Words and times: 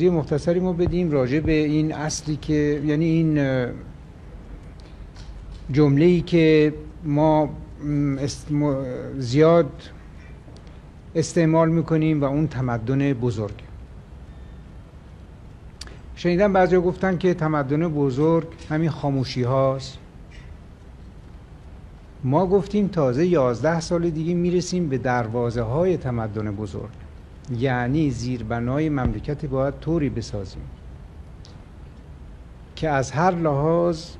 یه 0.00 0.10
مختصری 0.10 0.60
ما 0.60 0.72
بدیم 0.72 1.10
راجع 1.10 1.40
به 1.40 1.52
این 1.52 1.94
اصلی 1.94 2.36
که 2.36 2.82
یعنی 2.84 3.04
این 3.04 3.40
جمله 5.72 6.04
ای 6.04 6.20
که 6.20 6.74
ما 7.04 7.50
زیاد 9.18 9.70
استعمال 11.14 11.68
می‌کنیم 11.68 12.20
و 12.20 12.24
اون 12.24 12.46
تمدن 12.48 13.12
بزرگ. 13.12 13.54
شنیدم 16.16 16.52
بعضی 16.52 16.76
گفتن 16.76 17.18
که 17.18 17.34
تمدن 17.34 17.88
بزرگ 17.88 18.46
همین 18.70 18.90
خاموشی 18.90 19.42
هاست. 19.42 19.98
ما 22.24 22.46
گفتیم 22.46 22.88
تازه 22.88 23.26
یازده 23.26 23.80
سال 23.80 24.10
دیگه 24.10 24.34
می‌رسیم 24.34 24.88
به 24.88 24.98
دروازه 24.98 25.62
های 25.62 25.96
تمدن 25.96 26.50
بزرگ. 26.50 27.05
یعنی 27.50 28.10
زیربنای 28.10 28.88
مملکت 28.88 29.46
باید 29.46 29.74
طوری 29.80 30.08
بسازیم 30.08 30.62
که 32.76 32.88
از 32.90 33.10
هر 33.10 33.30
لحاظ 33.30 34.10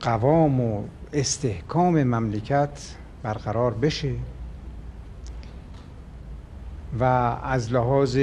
قوام 0.00 0.60
و 0.60 0.82
استحکام 1.12 2.02
مملکت 2.02 2.96
برقرار 3.22 3.74
بشه 3.74 4.12
و 7.00 7.04
از 7.42 7.72
لحاظ 7.72 8.18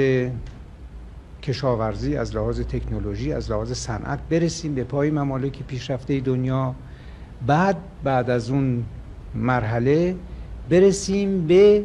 کشاورزی 1.42 2.16
از 2.16 2.36
لحاظ 2.36 2.60
تکنولوژی 2.60 3.32
از 3.32 3.50
لحاظ 3.50 3.72
صنعت 3.72 4.18
برسیم 4.30 4.74
به 4.74 4.84
پای 4.84 5.10
ممالک 5.10 5.62
پیشرفته 5.62 6.20
دنیا. 6.20 6.74
بعد 7.46 7.76
بعد 8.04 8.30
از 8.30 8.50
اون 8.50 8.84
مرحله 9.34 10.16
برسیم 10.70 11.46
به 11.46 11.84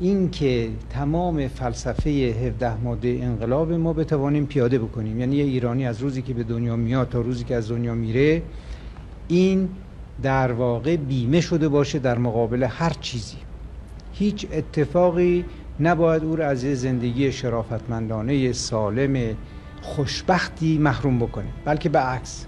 اینکه 0.00 0.70
تمام 0.90 1.48
فلسفه 1.48 2.10
17 2.10 2.76
ماده 2.76 3.18
انقلاب 3.22 3.72
ما 3.72 3.92
بتوانیم 3.92 4.46
پیاده 4.46 4.78
بکنیم. 4.78 5.20
یعنی 5.20 5.36
یه 5.36 5.44
ایرانی 5.44 5.86
از 5.86 6.00
روزی 6.00 6.22
که 6.22 6.34
به 6.34 6.42
دنیا 6.42 6.76
میاد 6.76 7.08
تا 7.08 7.20
روزی 7.20 7.44
که 7.44 7.54
از 7.54 7.70
دنیا 7.70 7.94
میره 7.94 8.42
این 9.28 9.68
در 10.22 10.52
واقع 10.52 10.96
بیمه 10.96 11.40
شده 11.40 11.68
باشه 11.68 11.98
در 11.98 12.18
مقابل 12.18 12.62
هر 12.62 12.92
چیزی. 13.00 13.36
هیچ 14.12 14.46
اتفاقی 14.52 15.44
نباید 15.80 16.24
او 16.24 16.36
را 16.36 16.46
از 16.46 16.60
زندگی 16.60 17.32
شرافتمندانه 17.32 18.52
سالم 18.52 19.36
خوشبختی 19.82 20.78
محروم 20.78 21.18
بکنه 21.18 21.48
بلکه 21.64 21.88
به 21.88 21.98
عکس. 21.98 22.46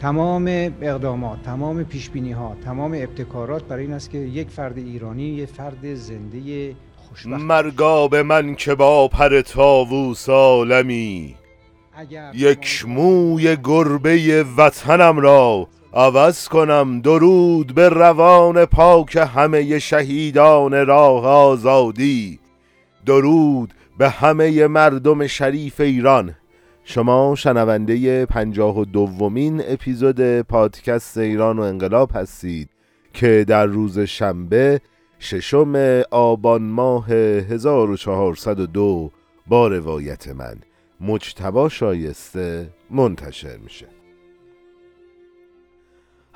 تمام 0.00 0.44
اقدامات 0.82 1.42
تمام 1.42 1.84
پیشبینی 1.84 2.32
ها 2.32 2.56
تمام 2.64 2.92
ابتکارات 2.94 3.64
برای 3.64 3.82
این 3.82 3.92
است 3.92 4.10
که 4.10 4.18
یک 4.18 4.50
فرد 4.50 4.78
ایرانی 4.78 5.22
یک 5.22 5.48
فرد 5.48 5.94
زنده 5.94 6.74
خوشبخت 6.96 7.42
مرگا 7.42 8.08
به 8.08 8.22
من 8.22 8.54
که 8.54 8.74
با 8.74 9.08
پر 9.08 9.40
تاوو 9.40 10.14
سالمی 10.14 11.34
یک 12.34 12.84
موی 12.88 13.56
گربه 13.64 14.44
وطنم 14.56 15.20
را 15.20 15.68
عوض 15.94 16.48
کنم 16.48 17.00
درود 17.00 17.74
به 17.74 17.88
روان 17.88 18.64
پاک 18.64 19.16
همه 19.34 19.78
شهیدان 19.78 20.86
راه 20.86 21.26
آزادی 21.26 22.38
درود 23.06 23.74
به 23.98 24.08
همه 24.08 24.66
مردم 24.66 25.26
شریف 25.26 25.80
ایران. 25.80 26.34
شما 26.86 27.34
شنونده 27.34 28.26
پنجاه 28.26 28.78
و 28.78 28.84
دومین 28.84 29.62
اپیزود 29.68 30.40
پادکست 30.40 31.18
ایران 31.18 31.58
و 31.58 31.62
انقلاب 31.62 32.10
هستید 32.14 32.70
که 33.12 33.44
در 33.48 33.66
روز 33.66 33.98
شنبه 33.98 34.80
ششم 35.18 36.02
آبان 36.10 36.62
ماه 36.62 37.10
1402 37.10 39.10
با 39.46 39.68
روایت 39.68 40.28
من 40.28 40.56
مجتبا 41.00 41.68
شایسته 41.68 42.70
منتشر 42.90 43.56
میشه. 43.56 43.93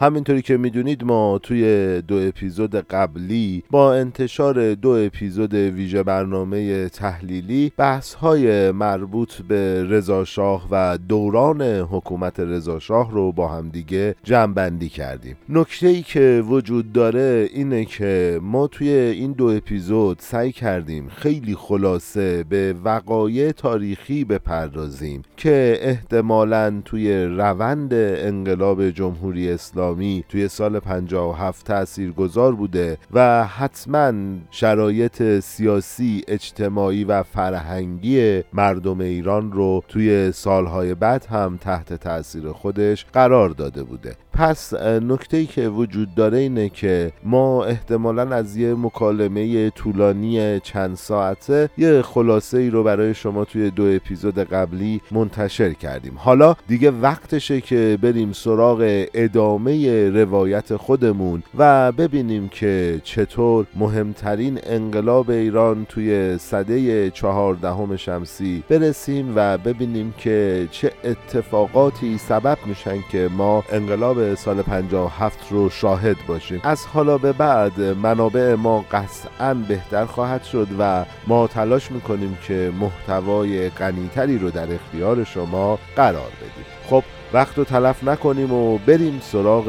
همینطوری 0.01 0.43
که 0.43 0.57
می‌دونید 0.57 1.05
ما 1.05 1.39
توی 1.39 2.03
دو 2.03 2.15
اپیزود 2.17 2.75
قبلی 2.75 3.63
با 3.71 3.95
انتشار 3.95 4.75
دو 4.75 4.89
اپیزود 4.89 5.55
ویژه 5.55 6.03
برنامه 6.03 6.89
تحلیلی 6.89 7.73
بحث 7.77 8.15
های 8.15 8.71
مربوط 8.71 9.35
به 9.35 9.85
رضاشاه 9.89 10.69
و 10.71 10.99
دوران 11.09 11.63
حکومت 11.63 12.41
رضاشاه 12.41 13.13
رو 13.13 13.33
با 13.33 13.49
هم 13.49 13.69
دیگه 13.69 14.15
جمع 14.25 14.55
بندی 14.55 14.89
کردیم. 14.89 15.37
نکته 15.49 15.87
ای 15.87 16.03
که 16.03 16.45
وجود 16.49 16.93
داره 16.93 17.49
اینه 17.53 17.85
که 17.85 18.41
ما 18.43 18.67
توی 18.67 18.89
این 18.89 19.33
دو 19.33 19.47
اپیزود 19.47 20.17
سعی 20.21 20.53
کردیم 20.53 21.09
خیلی 21.09 21.55
خلاصه 21.55 22.45
به 22.49 22.75
وقایع 22.85 23.53
تاریخی 23.53 24.25
بپردازیم 24.25 25.23
که 25.37 25.79
احتمالا 25.81 26.83
توی 26.85 27.25
روند 27.25 27.95
انقلاب 27.95 28.91
جمهوری 28.91 29.51
اسلامی 29.51 29.88
توی 30.29 30.49
سال 30.49 30.81
57 30.81 31.67
تأثیر 31.67 32.13
گذار 32.13 32.55
بوده 32.55 32.99
و 33.13 33.45
حتما 33.47 34.13
شرایط 34.51 35.41
سیاسی 35.41 36.23
اجتماعی 36.29 37.05
و 37.05 37.23
فرهنگی 37.23 38.43
مردم 38.53 39.01
ایران 39.01 39.53
رو 39.53 39.83
توی 39.89 40.33
سالهای 40.33 40.95
بعد 40.95 41.27
هم 41.27 41.59
تحت 41.61 41.95
تاثیر 41.95 42.53
خودش 42.53 43.07
قرار 43.13 43.49
داده 43.51 43.83
بوده. 43.83 44.17
پس 44.33 44.75
نکته 44.83 45.37
ای 45.37 45.47
که 45.47 45.69
وجود 45.69 46.15
داره 46.15 46.39
اینه 46.39 46.69
که 46.69 47.13
ما 47.25 47.65
احتمالا 47.65 48.23
از 48.23 48.57
یه 48.57 48.75
مکالمه 48.75 49.71
طولانی 49.71 50.61
چند 50.61 50.97
ساعته 50.97 51.71
یه 51.79 52.03
خلاصه 52.03 52.59
ای 52.59 52.71
رو 52.71 52.83
برای 52.83 53.15
شما 53.15 53.45
توی 53.45 53.71
دو 53.71 53.85
اپیزود 53.85 54.39
قبلی 54.39 55.01
منتشر 55.11 55.73
کردیم. 55.73 56.15
حالا 56.17 56.57
دیگه 56.69 56.91
وقتشه 56.91 57.61
که 57.61 57.99
بریم 58.03 58.33
سراغ 58.33 59.07
ادامه 59.15 59.78
روایت 59.87 60.77
خودمون 60.77 61.43
و 61.59 61.93
ببینیم 61.93 62.49
که 62.49 63.01
چطور 63.05 63.67
مهمترین 63.77 64.61
انقلاب 64.63 65.31
ایران 65.31 65.87
توی 65.89 66.39
صده 66.39 67.11
چهاردهم 67.11 67.97
شمسی 67.97 68.63
برسیم 68.69 69.33
و 69.37 69.59
ببینیم 69.59 70.15
که 70.19 70.69
چه 70.71 70.93
اتفاقاتی 71.05 72.19
سبب 72.19 72.59
میشن 72.67 72.99
که 73.13 73.29
ما 73.37 73.65
انقلاب 73.73 74.35
سال 74.35 74.63
57 74.63 75.39
رو 75.51 75.71
شاهد 75.71 76.17
باشیم. 76.29 76.61
از 76.65 76.87
حالا 76.87 77.19
به 77.19 77.33
بعد 77.33 77.81
منابع 77.81 78.55
ما 78.55 78.85
قطعا 78.91 79.55
بهتر 79.55 80.05
خواهد 80.05 80.43
شد 80.43 80.69
و 80.79 81.05
ما 81.27 81.47
تلاش 81.47 81.91
می‌کنیم 81.91 82.39
که 82.47 82.73
محتوای 82.81 83.71
غنیتری 83.71 84.39
رو 84.39 84.51
در 84.51 84.75
اختیار 84.75 85.25
شما 85.25 85.79
قرار 85.97 86.31
بدیم. 86.41 86.67
خب 86.91 87.03
وقت 87.33 87.59
رو 87.59 87.65
تلف 87.65 88.05
نکنیم 88.05 88.53
و 88.53 88.79
بریم 88.79 89.21
سراغ 89.23 89.69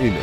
اینه. 0.00 0.20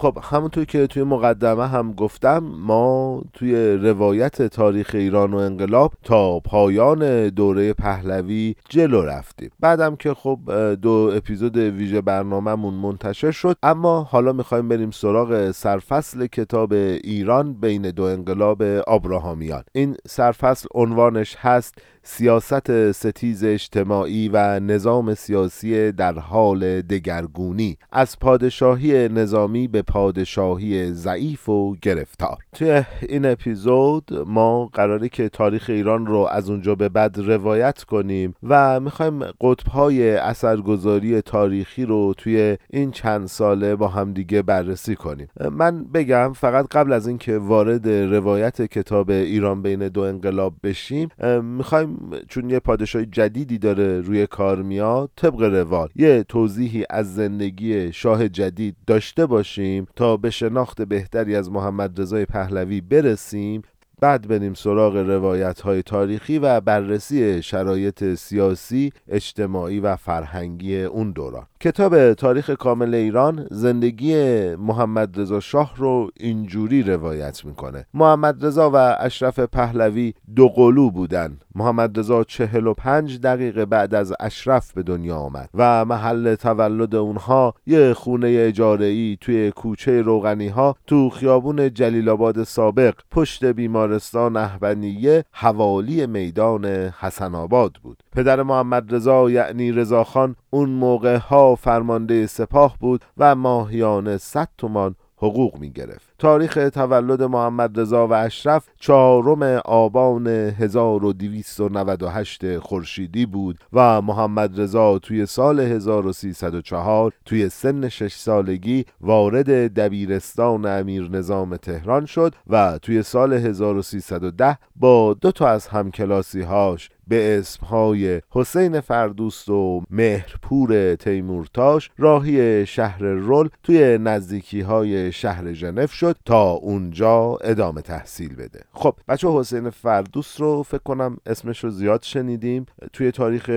خب 0.00 0.18
همونطور 0.22 0.64
که 0.64 0.86
توی 0.86 1.02
مقدمه 1.02 1.68
هم 1.68 1.92
گفتم 1.92 2.38
ما 2.38 3.22
توی 3.32 3.72
روایت 3.76 4.42
تاریخ 4.42 4.90
ایران 4.94 5.34
و 5.34 5.36
انقلاب 5.36 5.92
تا 6.02 6.40
پایان 6.40 7.28
دوره 7.28 7.72
پهلوی 7.72 8.54
جلو 8.68 9.02
رفتیم. 9.02 9.50
بعدم 9.60 9.96
که 9.96 10.14
خب 10.14 10.38
دو 10.74 11.10
اپیزود 11.14 11.56
ویژه 11.56 12.00
برنامهمون 12.00 12.74
منتشر 12.74 13.30
شد 13.30 13.56
اما 13.62 14.02
حالا 14.02 14.32
می‌خوایم 14.32 14.68
بریم 14.68 14.90
سراغ 14.90 15.50
سرفصل 15.50 16.26
کتاب 16.26 16.72
ایران 16.72 17.52
بین 17.52 17.90
دو 17.90 18.02
انقلاب 18.02 18.62
آبراهامیان 18.86 19.64
این 19.72 19.96
سرفصل 20.08 20.68
عنوانش 20.74 21.36
هست 21.36 21.74
سیاست 22.10 22.92
ستیز 22.92 23.44
اجتماعی 23.44 24.28
و 24.28 24.60
نظام 24.60 25.14
سیاسی 25.14 25.92
در 25.92 26.18
حال 26.18 26.80
دگرگونی. 26.80 27.76
از 27.92 28.18
پادشاهی 28.18 29.08
نظامی 29.08 29.68
به 29.68 29.82
پادشاهی 29.82 30.92
ضعیف 30.92 31.48
و 31.48 31.76
گرفتار. 31.82 32.36
توی 32.52 32.82
این 33.08 33.26
اپیزود 33.26 34.10
ما 34.26 34.66
قراره 34.66 35.08
که 35.08 35.28
تاریخ 35.28 35.66
ایران 35.68 36.06
رو 36.06 36.28
از 36.30 36.50
اونجا 36.50 36.74
به 36.74 36.88
بعد 36.88 37.18
روایت 37.18 37.82
کنیم 37.82 38.34
و 38.42 38.80
می‌خوایم 38.80 39.24
قطبهای 39.24 40.16
اثرگذاری 40.16 41.20
تاریخی 41.20 41.84
رو 41.84 42.14
توی 42.16 42.56
این 42.70 42.90
چند 42.90 43.26
ساله 43.26 43.76
با 43.76 43.88
همدیگه 43.88 44.42
بررسی 44.42 44.96
کنیم. 44.96 45.28
من 45.50 45.84
بگم 45.84 46.32
فقط 46.32 46.66
قبل 46.70 46.92
از 46.92 47.06
اینکه 47.08 47.38
وارد 47.38 47.88
روایت 47.88 48.62
کتاب 48.62 49.10
ایران 49.10 49.62
بین 49.62 49.88
دو 49.88 50.00
انقلاب 50.00 50.54
بشیم 50.62 51.08
می‌خوایم 51.42 51.97
چون 52.28 52.50
یه 52.50 52.58
پادشاه 52.58 53.04
جدیدی 53.04 53.58
داره 53.58 54.00
روی 54.00 54.26
کار 54.26 54.62
میاد 54.62 55.10
طبق 55.16 55.42
روال 55.42 55.88
یه 55.96 56.22
توضیحی 56.22 56.84
از 56.90 57.14
زندگی 57.14 57.92
شاه 57.92 58.28
جدید 58.28 58.76
داشته 58.86 59.26
باشیم 59.26 59.86
تا 59.96 60.16
به 60.16 60.30
شناخت 60.30 60.82
بهتری 60.82 61.36
از 61.36 61.50
محمد 61.50 62.00
رضای 62.00 62.24
پهلوی 62.24 62.80
برسیم 62.80 63.62
بعد 64.00 64.28
بریم 64.28 64.54
سراغ 64.54 64.96
روایت 64.96 65.60
های 65.60 65.82
تاریخی 65.82 66.38
و 66.38 66.60
بررسی 66.60 67.42
شرایط 67.42 68.14
سیاسی، 68.14 68.92
اجتماعی 69.08 69.80
و 69.80 69.96
فرهنگی 69.96 70.82
اون 70.82 71.10
دوران. 71.10 71.46
کتاب 71.60 72.12
تاریخ 72.14 72.50
کامل 72.50 72.94
ایران 72.94 73.46
زندگی 73.50 74.14
محمد 74.56 75.20
رضا 75.20 75.40
شاه 75.40 75.72
رو 75.76 76.10
اینجوری 76.16 76.82
روایت 76.82 77.44
می‌کنه. 77.44 77.86
محمد 77.94 78.46
رضا 78.46 78.70
و 78.70 78.76
اشرف 79.00 79.38
پهلوی 79.38 80.14
دو 80.36 80.48
قلو 80.48 80.90
بودن. 80.90 81.38
محمد 81.54 81.98
رضا 81.98 82.24
چهل 82.24 82.66
و 82.66 82.74
پنج 82.74 83.20
دقیقه 83.20 83.66
بعد 83.66 83.94
از 83.94 84.12
اشرف 84.20 84.72
به 84.72 84.82
دنیا 84.82 85.16
آمد 85.16 85.50
و 85.54 85.84
محل 85.84 86.34
تولد 86.34 86.94
اونها 86.94 87.54
یه 87.66 87.94
خونه 87.94 88.28
اجاره 88.28 88.86
ای 88.86 89.18
توی 89.20 89.50
کوچه 89.50 90.02
روغنی 90.02 90.48
ها 90.48 90.76
تو 90.86 91.10
خیابون 91.10 91.74
جلیل 91.74 92.08
آباد 92.08 92.42
سابق 92.42 92.94
پشت 93.10 93.44
بیمارستان 93.88 94.36
احبنیه 94.36 95.24
حوالی 95.32 96.06
میدان 96.06 96.64
حسن 97.00 97.34
آباد 97.34 97.72
بود. 97.82 98.02
پدر 98.12 98.42
محمد 98.42 98.94
رضا 98.94 99.30
یعنی 99.30 99.72
رضاخان 99.72 100.36
اون 100.50 100.70
موقع 100.70 101.16
ها 101.16 101.54
فرمانده 101.54 102.26
سپاه 102.26 102.76
بود 102.80 103.04
و 103.18 103.34
ماهیانه 103.34 104.16
100 104.16 104.48
تومان 104.58 104.94
حقوق 105.18 105.58
می 105.58 105.70
گرفت 105.70 106.08
تاریخ 106.18 106.58
تولد 106.74 107.22
محمد 107.22 107.80
رضا 107.80 108.06
و 108.06 108.12
اشرف 108.12 108.68
چهارم 108.80 109.42
آبان 109.64 110.26
1298 110.26 112.58
خورشیدی 112.58 113.26
بود 113.26 113.58
و 113.72 114.02
محمد 114.02 114.60
رضا 114.60 114.98
توی 114.98 115.26
سال 115.26 115.60
1304 115.60 117.12
توی 117.24 117.48
سن 117.48 117.88
شش 117.88 118.14
سالگی 118.14 118.84
وارد 119.00 119.74
دبیرستان 119.74 120.66
امیر 120.66 121.10
نظام 121.10 121.56
تهران 121.56 122.06
شد 122.06 122.34
و 122.46 122.78
توی 122.78 123.02
سال 123.02 123.32
1310 123.32 124.58
با 124.76 125.14
دو 125.14 125.32
تا 125.32 125.48
از 125.48 125.68
همکلاسی 125.68 126.42
هاش 126.42 126.90
به 127.08 127.38
اسمهای 127.38 128.20
حسین 128.30 128.80
فردوست 128.80 129.48
و 129.48 129.82
مهرپور 129.90 130.94
تیمورتاش 130.94 131.90
راهی 131.98 132.66
شهر 132.66 133.02
رول 133.02 133.48
توی 133.62 133.98
نزدیکی 133.98 134.60
های 134.60 135.12
شهر 135.12 135.52
ژنو 135.52 135.86
شد 135.86 136.16
تا 136.24 136.50
اونجا 136.50 137.38
ادامه 137.40 137.82
تحصیل 137.82 138.34
بده. 138.34 138.60
خب 138.72 138.94
بچه 139.08 139.28
حسین 139.30 139.70
فردوست 139.70 140.40
رو 140.40 140.62
فکر 140.62 140.82
کنم 140.82 141.16
اسمش 141.26 141.64
رو 141.64 141.70
زیاد 141.70 142.02
شنیدیم. 142.02 142.66
توی 142.92 143.10
تاریخ 143.10 143.50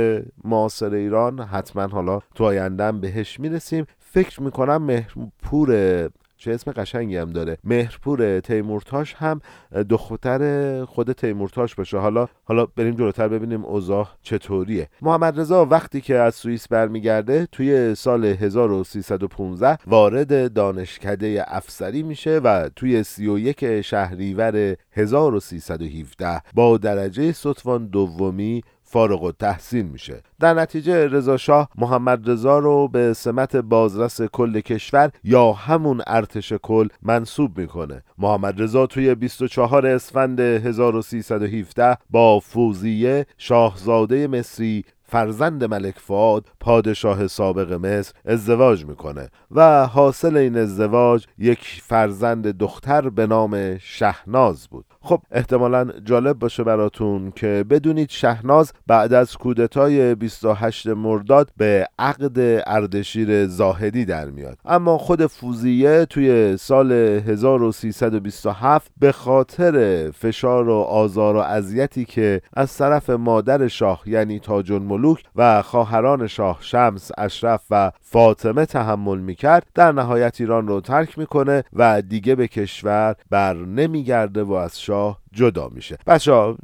معاصر 0.44 0.94
ایران 0.94 1.39
حتما 1.39 1.88
حالا 1.88 2.19
تو 2.36 2.44
آیندهم 2.44 3.00
بهش 3.01 3.39
می‌رسیم. 3.39 3.86
فکر 4.00 4.44
می‌کنم 4.44 4.83
مهرپور 4.83 6.09
چه 6.42 6.52
اسم 6.52 6.72
قشنگی 6.72 7.18
هم 7.18 7.30
داره. 7.32 7.58
مهرپور 7.64 8.40
تیمورتاش 8.40 9.14
هم 9.14 9.42
دختر 9.90 10.86
خود 10.86 11.12
تیمورتاش 11.12 11.76
باشه. 11.76 11.98
حالا 11.98 12.28
حالا 12.44 12.66
بریم 12.66 12.96
جلوتر 12.96 13.28
ببینیم 13.28 13.66
اوضاع 13.66 14.08
چطوریه. 14.22 14.90
محمد 15.02 15.40
رضا 15.40 15.66
وقتی 15.66 16.02
که 16.02 16.16
از 16.16 16.36
سوئیس 16.36 16.68
برمیگرده 16.68 17.48
توی 17.52 17.96
سال 17.96 18.26
1315 18.26 19.78
وارد 19.88 20.54
دانشکده 20.54 21.44
افسری 21.48 22.04
میشه 22.04 22.40
و 22.44 22.70
توی 22.76 23.04
31 23.04 23.82
شهریور 23.82 24.76
1317 24.92 26.42
با 26.54 26.78
درجه 26.78 27.32
ستوان 27.32 27.88
دومی 27.88 28.62
فارغ 28.92 29.24
و 29.24 29.32
تحسین 29.32 29.86
میشه. 29.86 30.22
در 30.40 30.54
نتیجه 30.54 31.08
رضا 31.08 31.38
شاه 31.38 31.70
محمد 31.78 32.30
رضا 32.30 32.60
رو 32.60 32.88
به 32.88 33.14
سمت 33.14 33.56
بازرس 33.56 34.22
کل 34.22 34.60
کشور 34.60 35.12
یا 35.24 35.52
همون 35.52 36.02
ارتش 36.08 36.54
کل 36.54 36.88
منصوب 37.02 37.58
می‌کنه. 37.58 38.04
محمد 38.18 38.62
رضا 38.62 38.86
توی 38.86 39.16
24 39.16 39.88
اسفند 39.88 40.40
1317 40.40 41.98
با 42.10 42.40
فوزیه 42.40 43.26
شاهزاده 43.38 44.28
مصری 44.28 44.86
فرزند 45.12 45.63
ملک 45.63 46.00
فاد 46.00 46.48
پادشاه 46.60 47.28
سابق 47.28 47.74
مصر 47.74 48.13
ازدواج 48.25 48.86
می‌کنه 48.86 49.30
و 49.52 49.88
حاصل 49.88 50.38
این 50.38 50.58
ازدواج 50.58 51.25
یک 51.38 51.81
فرزند 51.84 52.48
دختر 52.48 53.10
به 53.10 53.28
نام 53.28 53.78
شهناز 53.78 54.68
بود. 54.68 54.86
خب 55.02 55.22
احتمالا 55.31 55.88
جالب 56.06 56.40
باشه 56.40 56.63
براتون 56.63 57.31
که 57.31 57.66
بدونید 57.69 58.10
شهناز 58.10 58.74
بعد 58.88 59.13
از 59.13 59.38
کودتای 59.38 60.16
28 60.16 60.88
مرداد 60.88 61.52
به 61.57 61.88
عقد 62.00 62.64
اردشیر 62.68 63.48
زاهدی 63.48 64.06
در 64.06 64.30
میاد. 64.30 64.57
اما 64.66 64.98
خود 64.98 65.25
فوزیه 65.25 66.06
توی 66.06 66.57
سال 66.57 66.92
1327 66.92 68.92
به 69.00 69.12
خاطر 69.12 70.12
فشار 70.12 70.69
و 70.69 70.74
آزار 70.74 71.36
و 71.36 71.40
اذیتی 71.40 72.06
که 72.06 72.42
از 72.54 72.78
طرف 72.78 73.10
مادر 73.10 73.68
شاه 73.68 74.02
یعنی 74.06 74.40
تاج 74.40 74.72
الملوک 75.01 75.24
و 75.36 75.62
خواهران 75.62 76.27
شاه 76.27 76.57
شمس 76.62 77.12
اشرف 77.18 77.62
و 77.69 77.92
فاطمه 78.01 78.65
تحمل 78.65 79.19
می‌کرد 79.19 79.68
در 79.75 79.92
نهایت 79.92 80.42
ایران 80.42 80.68
رو 80.68 80.81
ترک 80.81 81.18
می‌کنه 81.18 81.63
و 81.74 82.01
دیگه 82.01 82.36
به 82.36 82.48
کشور 82.48 83.15
بر 83.30 83.53
نمیگرده 83.53 84.44
و 84.44 84.53
از 84.53 84.81
شاه 84.81 85.19
جدا 85.33 85.69
میشه. 85.69 85.98
بچه 86.07 86.56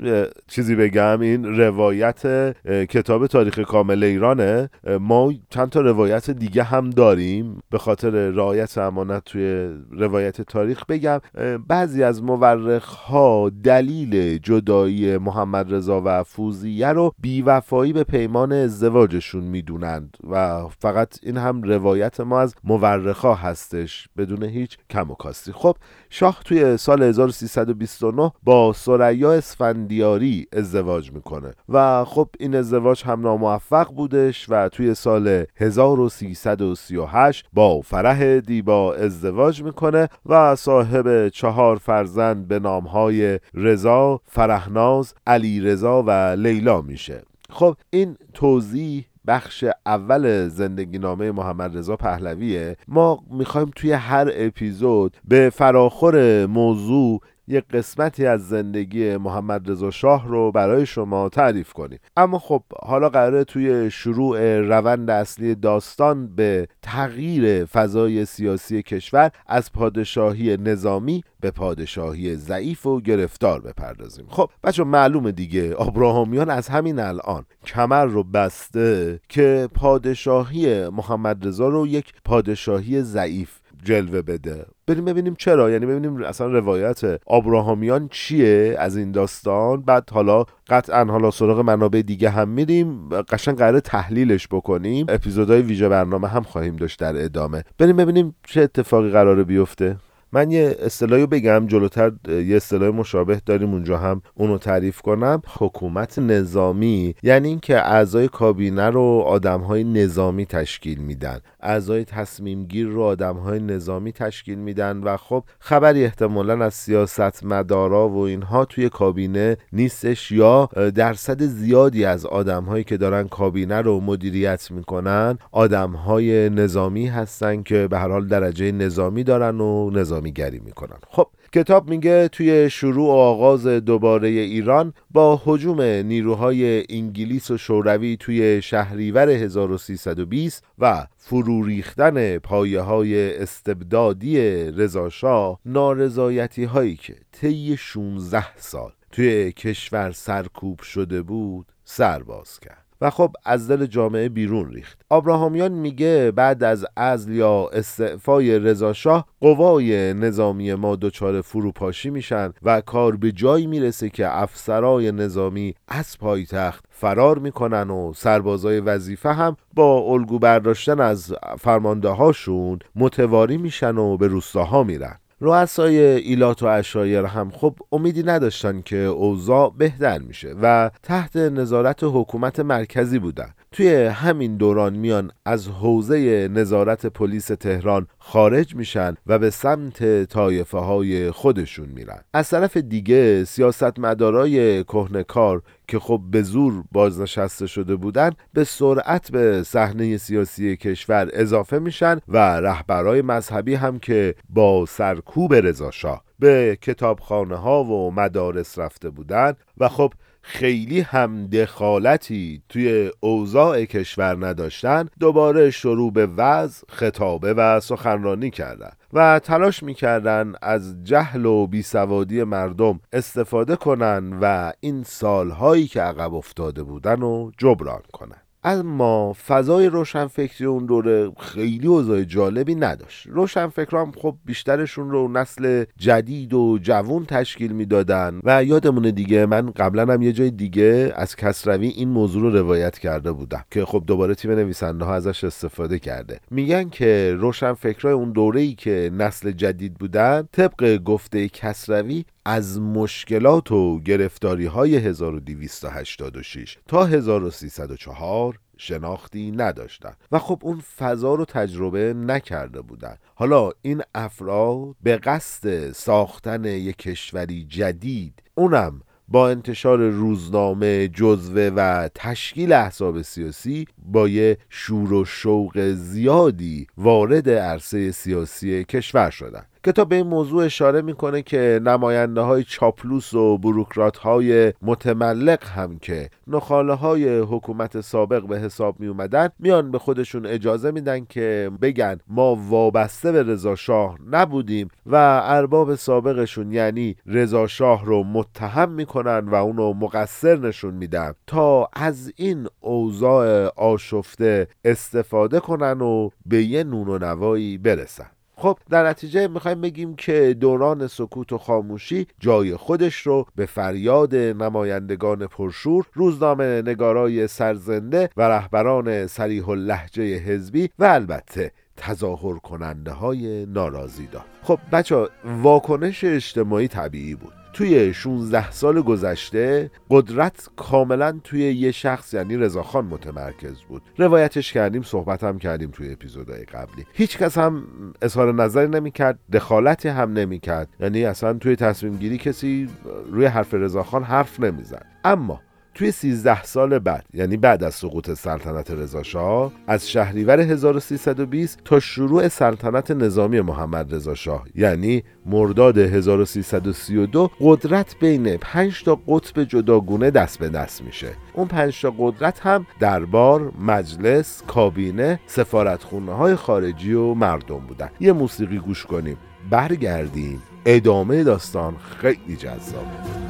چیزی 0.48 0.76
بگم 0.76 1.22
این 1.22 1.58
روایت 1.58 2.54
کتاب 2.90 3.28
تاریخ 3.28 3.60
کامل 3.60 4.04
ایرانه. 4.04 4.70
ما 5.00 5.34
چند 5.50 5.70
تا 5.70 5.82
روایت 5.82 6.30
دیگه 6.30 6.64
هم 6.64 6.90
داریم. 6.90 7.60
به 7.70 7.78
خاطر 7.78 8.10
رعایت 8.10 8.78
امانت 8.78 9.24
توی 9.26 9.70
روایت 9.92 10.42
تاریخ 10.42 10.86
بگم. 10.86 11.20
بعضی 11.68 12.04
از 12.04 12.24
مورخ 12.24 12.86
ها 12.86 13.52
دلیل 13.64 14.38
جدایی 14.38 15.18
محمد 15.18 15.74
رضا 15.74 16.02
و 16.06 16.24
فوزیه 16.24 16.88
رو 16.88 17.14
بیوفایی 17.20 17.94
به 17.94 18.04
پیمان 18.04 18.52
ازدواجشون 18.52 19.44
می‌دونند 19.44 20.18
و 20.30 20.68
فقط 20.80 21.20
این 21.24 21.38
هم 21.38 21.62
روایت 21.62 22.20
ما 22.20 22.40
از 22.40 22.56
مورخ 22.64 23.20
ها 23.20 23.36
هستش 23.36 24.08
بدون 24.18 24.44
هیچ 24.44 24.78
کم 24.90 25.12
و 25.12 25.16
کاستی. 25.16 25.52
خب 25.52 25.78
شاه 26.10 26.42
توی 26.46 26.78
سال 26.78 27.04
1329 27.04 28.32
با 28.44 28.57
سریا 28.76 29.32
اسفندیاری 29.32 30.48
ازدواج 30.54 31.12
می‌کنه. 31.12 31.54
و 31.70 32.06
خب 32.06 32.30
این 32.40 32.56
ازدواج 32.56 33.04
هم 33.04 33.22
ناموفق 33.22 33.94
بودش 33.94 34.46
و 34.50 34.70
توی 34.70 34.94
سال 34.94 35.46
1338 35.56 37.46
با 37.54 37.82
فرح 37.82 38.40
دیبا 38.40 38.94
ازدواج 38.94 39.64
می‌کنه 39.64 40.08
و 40.26 40.56
صاحب 40.56 41.30
چهار 41.30 41.76
فرزند 41.76 42.48
به 42.48 42.60
نامهای 42.60 43.40
رضا، 43.54 44.22
فرهناز، 44.26 45.14
علی 45.28 45.62
رضا 45.62 46.04
و 46.08 46.12
لیلا 46.38 46.82
میشه. 46.82 47.22
خب 47.50 47.76
این 47.90 48.18
توضیح 48.34 49.06
بخش 49.28 49.66
اول 49.86 50.48
زندگی 50.48 50.98
نامه 51.00 51.32
محمد 51.32 51.78
رضا 51.78 51.96
پهلویه. 51.96 52.78
ما 52.88 53.20
می‌خوایم 53.32 53.72
توی 53.76 53.92
هر 53.92 54.32
اپیزود 54.34 55.18
به 55.28 55.50
فراخور 55.50 56.46
موضوع 56.46 57.22
یک 57.48 57.64
قسمتی 57.68 58.26
از 58.26 58.48
زندگی 58.48 59.18
محمد 59.18 59.72
رضا 59.72 59.92
شاه 59.92 60.28
رو 60.28 60.52
برای 60.52 60.86
شما 60.86 61.30
تعریف 61.30 61.74
کنیم. 61.74 62.00
اما 62.18 62.40
خب 62.40 62.64
حالا 62.80 63.10
قراره 63.10 63.44
توی 63.44 63.92
شروع 63.92 64.60
روند 64.60 65.10
اصلی 65.10 65.56
داستان 65.56 66.36
به 66.36 66.68
تغییر 66.82 67.66
فضای 67.66 68.26
سیاسی 68.26 68.84
کشور 68.84 69.32
از 69.48 69.72
پادشاهی 69.72 70.58
نظامی 70.58 71.24
به 71.40 71.52
پادشاهی 71.52 72.36
ضعیف 72.36 72.86
و 72.86 73.02
گرفتار 73.02 73.62
بپردازیم. 73.62 74.26
خب 74.30 74.50
بچه 74.64 74.84
معلومه 74.84 75.32
دیگه 75.32 75.76
ابراهامیان 75.80 76.50
از 76.50 76.68
همین 76.68 77.00
الان 77.00 77.46
کمر 77.66 78.06
رو 78.06 78.24
بسته 78.24 79.20
که 79.30 79.70
پادشاهی 79.74 80.90
محمد 80.90 81.48
رضا 81.48 81.70
رو 81.70 81.88
یک 81.88 82.14
پادشاهی 82.26 83.02
ضعیف 83.02 83.60
جلوه 83.84 84.22
بده. 84.22 84.66
بریم 84.88 85.06
ببینیم 85.06 85.36
چرا. 85.36 85.72
یعنی 85.72 85.86
ببینیم 85.86 86.24
اصلا 86.24 86.48
روایت 86.48 87.02
ابراهامیان 87.30 88.08
چیه 88.12 88.76
از 88.80 88.98
این 88.98 89.12
داستان. 89.12 89.82
بعد 89.82 90.10
حالا 90.10 90.46
قطعا 90.68 91.06
حالا 91.06 91.32
سراغ 91.32 91.60
منابع 91.60 92.02
دیگه 92.02 92.30
هم 92.30 92.50
میریم. 92.50 93.10
قشنگ 93.10 93.58
قرار 93.58 93.80
تحلیلش 93.80 94.48
بکنیم. 94.48 95.06
اپیزودهای 95.10 95.62
ویژه 95.62 95.90
برنامه 95.90 96.28
هم 96.28 96.44
خواهیم 96.44 96.76
داشت 96.76 97.00
در 97.00 97.24
ادامه. 97.24 97.64
بریم 97.78 97.98
ببینیم 97.98 98.36
چه 98.48 98.62
اتفاقی 98.62 99.10
قراره 99.10 99.44
بیفته. 99.44 99.98
من 100.32 100.52
یه 100.52 100.76
اصطلاحی 100.80 101.26
بگم 101.26 101.68
جلوتر 101.68 102.12
یه 102.28 102.56
اصطلاح 102.56 102.90
مشابه 102.90 103.42
داریم 103.46 103.74
اونجا 103.74 103.98
هم 103.98 104.22
اونو 104.36 104.58
تعریف 104.58 105.02
کنم. 105.02 105.42
حکومت 105.58 106.20
نظامی 106.20 107.16
یعنی 107.24 107.48
اینکه 107.48 107.78
اعضای 107.78 108.28
کابینه 108.28 108.90
رو 108.90 109.24
آدمهای 109.26 109.84
نظامی 109.84 110.46
تشکیل 110.46 111.00
میدن. 111.00 111.40
اعضای 111.68 112.06
تصمیم 112.06 112.66
گیر 112.66 112.88
رو 112.88 113.02
آدمهای 113.02 113.60
نظامی 113.60 114.12
تشکیل 114.12 114.58
میدن 114.58 114.98
و 114.98 115.18
خب 115.18 115.44
خبری 115.60 116.04
احتمالا 116.04 116.66
از 116.66 116.74
سیاست 116.74 117.44
مدارا 117.44 118.10
و 118.10 118.18
اینها 118.18 118.66
توی 118.66 118.90
کابینه 118.90 119.58
نیستش 119.74 120.32
یا 120.32 120.70
درصد 120.96 121.42
زیادی 121.42 122.06
از 122.06 122.26
آدمهایی 122.26 122.84
که 122.84 122.98
دارن 122.98 123.28
کابینه 123.28 123.82
رو 123.82 124.00
مدیریت 124.00 124.72
می‌کنن 124.72 125.38
آدمهای 125.52 126.50
نظامی 126.50 127.08
هستن 127.08 127.64
که 127.64 127.88
به 127.88 128.00
هر 128.00 128.10
حال 128.10 128.28
درجه 128.28 128.72
نظامی 128.72 129.24
دارن 129.24 129.62
و 129.62 129.90
نظامی 129.90 130.32
گری 130.32 130.60
می‌کنن. 130.60 130.98
خب 131.10 131.28
کتاب 131.58 131.90
میگه 131.90 132.28
توی 132.28 132.70
شروع 132.70 133.08
و 133.08 133.12
آغاز 133.12 133.68
دوباره 133.68 134.28
ایران 134.28 134.94
با 135.12 135.42
حجوم 135.46 135.82
نیروهای 135.82 136.84
انگلیس 136.90 137.52
و 137.52 137.58
شوروی 137.58 138.18
توی 138.18 138.62
شهریور 138.62 139.30
1320 139.30 140.64
و 140.80 141.08
فرو 141.18 141.64
ریختن 141.64 142.38
پایه 142.38 142.82
های 142.82 143.38
استبدادی 143.38 144.40
رضاشاه 144.72 145.60
نارضایتی 145.66 146.64
هایی 146.64 146.96
که 146.96 147.16
طی 147.32 147.78
16 147.78 148.58
سال 148.58 148.92
توی 149.12 149.52
کشور 149.52 150.12
سرکوب 150.12 150.82
شده 150.82 151.22
بود 151.22 151.66
سرباز 151.84 152.60
کرد. 152.60 152.87
و 153.02 153.10
خب 153.10 153.32
از 153.46 153.72
دل 153.72 153.86
جامعه 153.86 154.30
بیرون 154.30 154.72
ریخت. 154.72 155.02
آبراهامیان 155.10 155.72
میگه 155.72 156.32
بعد 156.36 156.64
از 156.64 156.86
ازل 156.96 157.32
یا 157.32 157.70
استعفای 157.74 158.60
رضاشاه 158.60 159.26
قوای 159.42 160.14
نظامی 160.14 160.74
ما 160.74 160.96
دچار 160.96 161.42
فروپاشی 161.42 162.10
میشن 162.10 162.54
و 162.64 162.82
کار 162.82 163.16
به 163.16 163.32
جایی 163.32 163.68
می‌رسه 163.68 164.10
که 164.10 164.42
افسرای 164.42 165.12
نظامی 165.12 165.74
از 165.88 166.18
پایتخت 166.20 166.86
فرار 166.90 167.40
می‌کنن 167.40 167.90
و 167.90 168.14
سربازای 168.14 168.80
وظیفه 168.80 169.34
هم 169.34 169.58
با 169.76 170.00
الگو 170.00 170.40
برداشتن 170.40 171.00
از 171.00 171.34
فرمانده 171.60 172.10
هاشون 172.10 172.80
متواری 172.96 173.58
میشن 173.58 173.98
و 173.98 174.18
به 174.18 174.28
روستاها 174.28 174.84
میرن. 174.84 175.16
رؤسای 175.42 175.98
ایلات 176.00 176.64
و 176.64 176.66
اشایر 176.66 177.26
هم 177.26 177.52
خب 177.52 177.76
امیدی 177.92 178.24
نداشتن 178.24 178.82
که 178.82 178.98
اوضاع 178.98 179.74
بهتر 179.78 180.20
میشه 180.20 180.56
و 180.62 180.92
تحت 181.04 181.36
نظارت 181.36 182.00
حکومت 182.04 182.60
مرکزی 182.60 183.20
بودن. 183.20 183.54
توی 183.72 183.96
همین 183.96 184.58
دوران 184.58 184.94
میان 184.94 185.32
از 185.46 185.68
حوزه 185.68 186.48
نظارت 186.48 187.06
پلیس 187.06 187.48
تهران 187.48 188.08
خارج 188.18 188.76
میشن 188.76 189.16
و 189.28 189.40
به 189.40 189.50
سمت 189.50 190.24
طایفه 190.24 190.78
های 190.78 191.32
خودشون 191.32 191.90
میرن. 191.90 192.20
از 192.34 192.50
طرف 192.50 192.78
دیگه 192.78 193.44
سیاستمدارای 193.44 194.84
کهنکار 194.84 195.62
که 195.88 196.00
خب 196.00 196.22
به 196.32 196.42
زور 196.42 196.84
بازنشسته 196.92 197.68
شده 197.68 197.96
بودن 197.96 198.32
به 198.54 198.64
سرعت 198.64 199.32
به 199.32 199.64
صحنه 199.64 200.18
سیاسی 200.18 200.78
کشور 200.78 201.30
اضافه 201.34 201.80
میشن 201.80 202.20
و 202.28 202.38
رهبرای 202.38 203.22
مذهبی 203.22 203.76
هم 203.76 204.00
که 204.00 204.36
با 204.50 204.86
سرکوب 204.86 205.54
رضاشاه 205.54 206.24
به 206.40 206.78
کتابخانه 206.82 207.56
ها 207.56 207.84
و 207.84 208.12
مدارس 208.12 208.80
رفته 208.80 209.10
بودن 209.10 209.54
و 209.78 209.90
خب 209.90 210.14
خیلی 210.50 211.00
هم 211.00 211.48
دخالتی 211.48 212.62
توی 212.70 213.12
اوضاع 213.20 213.86
کشور 213.86 214.48
نداشتن 214.48 215.10
دوباره 215.20 215.72
شروع 215.72 216.12
به 216.12 216.26
وضع 216.26 216.86
خطابه 216.90 217.54
و 217.54 217.80
سخنرانی 217.80 218.50
کردن 218.50 218.92
و 219.14 219.40
تلاش 219.40 219.84
می‌کردن 219.84 220.54
از 220.62 221.04
جهل 221.04 221.46
و 221.46 221.68
بیسوادی 221.68 222.44
مردم 222.44 223.00
استفاده 223.14 223.76
کنن 223.76 224.40
و 224.42 224.72
این 224.80 225.04
سالهایی 225.04 225.88
که 225.88 226.02
عقب 226.02 226.34
افتاده 226.34 226.84
بودن 226.84 227.22
رو 227.22 227.52
جبران 227.58 228.02
کنن. 228.14 228.47
اما 228.64 229.34
فضای 229.48 229.88
روشنفکری 229.88 230.66
اون 230.66 230.86
دوره 230.86 231.32
خیلی 231.40 231.88
اوضاع 231.88 232.24
جالبی 232.24 232.76
نداشت. 232.76 233.28
روشنفکرام 233.28 234.12
خب 234.12 234.36
بیشترشون 234.46 235.12
رو 235.12 235.28
نسل 235.28 235.86
جدید 235.98 236.54
و 236.54 236.80
جوون 236.82 237.26
تشکیل 237.26 237.72
می‌دادن 237.72 238.40
و 238.44 238.64
یادمونه 238.64 239.12
دیگه 239.12 239.46
من 239.46 239.72
قبلا 239.72 240.14
هم 240.14 240.22
یه 240.22 240.32
جای 240.32 240.52
دیگه 240.52 241.14
از 241.16 241.36
کسروی 241.36 241.88
این 241.88 242.10
موضوع 242.10 242.42
رو 242.42 242.58
روایت 242.58 243.00
کرده 243.00 243.32
بودم 243.32 243.64
که 243.72 243.86
خب 243.86 244.04
دوباره 244.08 244.36
تیم 244.36 244.52
نویسنده 244.52 245.06
ها 245.06 245.16
ازش 245.16 245.44
استفاده 245.44 246.00
کرده. 246.00 246.40
میگن 246.52 246.90
که 246.90 247.36
روشنفکرای 247.40 248.14
اون 248.14 248.32
دوره 248.32 248.62
ای 248.62 248.74
که 248.74 249.12
نسل 249.14 249.52
جدید 249.52 249.94
بودن 249.94 250.48
طبق 250.52 250.98
گفته 251.04 251.50
کسروی 251.50 252.26
از 252.50 252.80
مشکلات 252.80 253.72
و 253.72 254.00
گرفتاری 254.00 254.66
های 254.66 254.96
1286 254.96 256.78
تا 256.88 257.06
1304 257.06 258.60
شناختی 258.78 259.52
نداشتن 259.52 260.14
و 260.32 260.40
خب 260.40 260.60
اون 260.64 260.84
فضا 260.98 261.36
رو 261.36 261.46
تجربه 261.46 262.14
نکرده 262.14 262.82
بودن 262.82 263.16
حالا 263.36 263.72
این 263.82 264.02
افراد 264.16 264.96
به 265.04 265.18
قصد 265.18 265.92
ساختن 265.92 266.66
یک 266.66 266.98
کشوری 266.98 267.64
جدید 267.64 268.44
اونم 268.56 269.02
با 269.28 269.50
انتشار 269.50 270.00
روزنامه 270.00 271.08
جزوه 271.08 271.72
و 271.76 272.10
تشکیل 272.16 272.74
احزاب 272.74 273.22
سیاسی 273.22 273.88
با 273.98 274.28
یه 274.28 274.58
شور 274.70 275.14
و 275.14 275.26
شوق 275.26 275.80
زیادی 275.92 276.88
وارد 276.98 277.50
عرصه 277.50 278.12
سیاسی 278.12 278.84
کشور 278.84 279.30
شدن 279.30 279.66
کتاب 279.88 280.10
به 280.10 280.16
این 280.16 280.28
موضوع 280.28 280.66
اشاره 280.66 281.02
می‌کنه 281.02 281.42
که 281.42 281.80
نماینده 281.84 282.42
های 282.42 282.64
چاپلوس 282.64 283.34
و 283.34 283.58
بروکرات 283.58 284.18
های 284.18 284.74
متملق 284.82 285.64
هم 285.64 286.00
که 286.00 286.30
نخاله 286.48 286.94
های 286.94 287.40
حکومت 287.40 288.02
سابق 288.02 288.48
به 288.48 288.60
حساب 288.60 289.00
می 289.00 289.08
اومدن 289.08 289.50
میان 289.60 289.92
به 289.92 290.00
خودشون 290.00 290.46
اجازه 290.46 290.92
میدن 290.92 291.26
که 291.26 291.72
بگن 291.82 292.18
ما 292.28 292.56
وابسته 292.56 293.32
به 293.32 293.44
رضا 293.44 293.76
شاه 293.76 294.18
نبودیم 294.32 294.90
و 295.06 295.42
ارباب 295.44 295.96
سابقشون 295.96 296.72
یعنی 296.72 297.16
رضا 297.26 297.68
شاه 297.68 298.06
رو 298.06 298.24
متهم 298.24 298.92
می‌کنن 298.92 299.40
و 299.50 299.56
اونو 299.56 299.94
مقصر 299.94 300.56
نشون 300.56 300.94
میدن 300.94 301.34
تا 301.48 301.90
از 301.94 302.34
این 302.36 302.68
اوضاع 302.80 303.68
آشفته 303.76 304.68
استفاده 304.86 305.60
کنن 305.60 306.02
و 306.02 306.30
به 306.46 306.64
یه 306.64 306.84
نون 306.84 307.08
و 307.08 307.18
نوایی 307.18 307.78
برسن. 307.78 308.37
خب 308.60 308.80
در 308.90 309.08
نتیجه 309.08 309.48
می‌خوایم 309.48 309.82
بگیم 309.82 310.16
که 310.16 310.54
دوران 310.60 311.08
سکوت 311.08 311.54
و 311.54 311.58
خاموشی 311.58 312.28
جای 312.40 312.76
خودش 312.76 313.16
رو 313.16 313.46
به 313.56 313.66
فریاد 313.66 314.36
نمایندگان 314.36 315.48
پرشور 315.48 316.06
روزنامه 316.14 316.82
نگارای 316.82 317.48
سرزنده 317.48 318.30
و 318.38 318.42
رهبران 318.42 319.28
سریح 319.28 319.70
لحجه 319.70 320.38
حزبی 320.38 320.90
و 321.00 321.06
البته 321.06 321.72
تظاهر 321.98 322.56
کننده 322.56 323.12
های 323.12 323.66
ناراضی 323.66 324.28
داد 324.28 324.46
خب 324.64 324.80
بچه 324.92 325.28
واکنش 325.64 326.24
اجتماعی 326.24 326.88
طبیعی 326.88 327.36
بود. 327.36 327.57
توی 327.78 328.14
16 328.14 328.72
سال 328.72 329.02
گذشته 329.02 329.92
قدرت 330.10 330.70
کاملا 330.76 331.40
توی 331.44 331.74
یه 331.74 331.92
شخص 331.92 332.34
یعنی 332.34 332.58
رضاخان 332.58 333.06
متمرکز 333.06 333.82
بود. 333.82 334.02
روایتش 334.18 334.74
کردیم 334.74 335.02
صحبت 335.02 335.44
هم 335.44 335.60
کردیم 335.60 335.90
توی 335.92 336.12
اپیزودهای 336.12 336.64
قبلی. 336.64 337.06
هیچ 337.14 337.38
کس 337.38 337.58
هم 337.58 337.84
اظهار 338.22 338.54
نظری 338.54 338.88
نمی‌کرد 338.88 339.40
دخالتی 339.54 340.10
هم 340.10 340.34
نمی‌کرد. 340.34 340.90
یعنی 341.00 341.26
اصلا 341.26 341.54
توی 341.54 341.76
تصمیم 341.76 342.16
گیری 342.16 342.38
کسی 342.38 342.90
روی 343.32 343.46
حرف 343.46 343.74
رضاخان 343.74 344.24
حرف 344.24 344.60
نمی‌زد. 344.60 345.06
اما 345.24 345.62
توی 345.98 346.12
13 346.12 346.64
سال 346.64 347.00
بعد 347.00 347.26
یعنی 347.34 347.58
بعد 347.58 347.84
از 347.84 347.96
سقوط 347.96 348.34
سلطنت 348.34 348.92
رضا 348.92 349.72
از 349.88 350.10
شهریور 350.10 350.60
1320 350.60 351.80
تا 351.86 352.00
شروع 352.00 352.48
سلطنت 352.48 353.12
نظامی 353.12 353.62
محمد 353.62 354.16
رضا 354.16 354.36
شاه 354.36 354.66
یعنی 354.76 355.24
مرداد 355.46 355.98
1332 355.98 357.52
قدرت 357.60 358.16
بین 358.20 358.58
5 358.58 359.04
تا 359.04 359.20
قطب 359.28 359.64
جداگونه 359.64 360.32
دست 360.32 360.60
به 360.60 360.70
دست 360.70 361.02
میشه. 361.02 361.30
اون 361.54 361.68
5 361.68 362.02
تا 362.02 362.14
قدرت 362.18 362.60
هم 362.60 362.86
دربار، 363.00 363.72
مجلس، 363.82 364.64
کابینه، 364.68 365.40
سفارتخونه 365.48 366.34
های 366.34 366.56
خارجی 366.56 367.14
و 367.14 367.34
مردم 367.34 367.80
بودن. 367.80 368.10
یه 368.20 368.34
موسیقی 368.34 368.78
گوش 368.78 369.06
کنیم. 369.06 369.38
برگردیم. 369.70 370.62
ادامه 370.86 371.44
داستان 371.44 371.96
خیلی 372.22 372.56
جذابه 372.56 373.48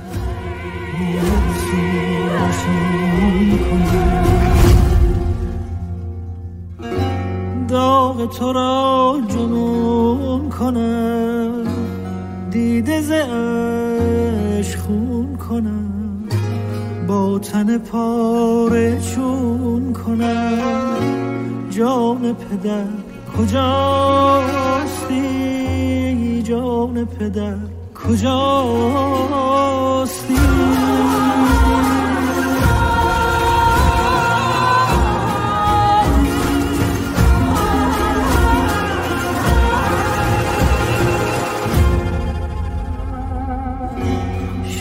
داغ 7.67 8.29
تو 8.29 8.53
را 8.53 9.17
جنون 9.27 10.49
کنم. 10.49 11.63
دیده 12.51 13.01
زش 13.01 14.75
خون 14.75 15.37
کنم. 15.49 16.23
با 17.07 17.39
تن 17.39 17.77
پاره 17.77 19.01
چون 19.01 19.93
کنم. 19.93 20.97
جان 21.69 22.33
پدر 22.33 22.85
کجاستی 23.37 25.17
جان 26.43 27.05
پدر؟ 27.05 27.57
کجاستی 28.05 29.37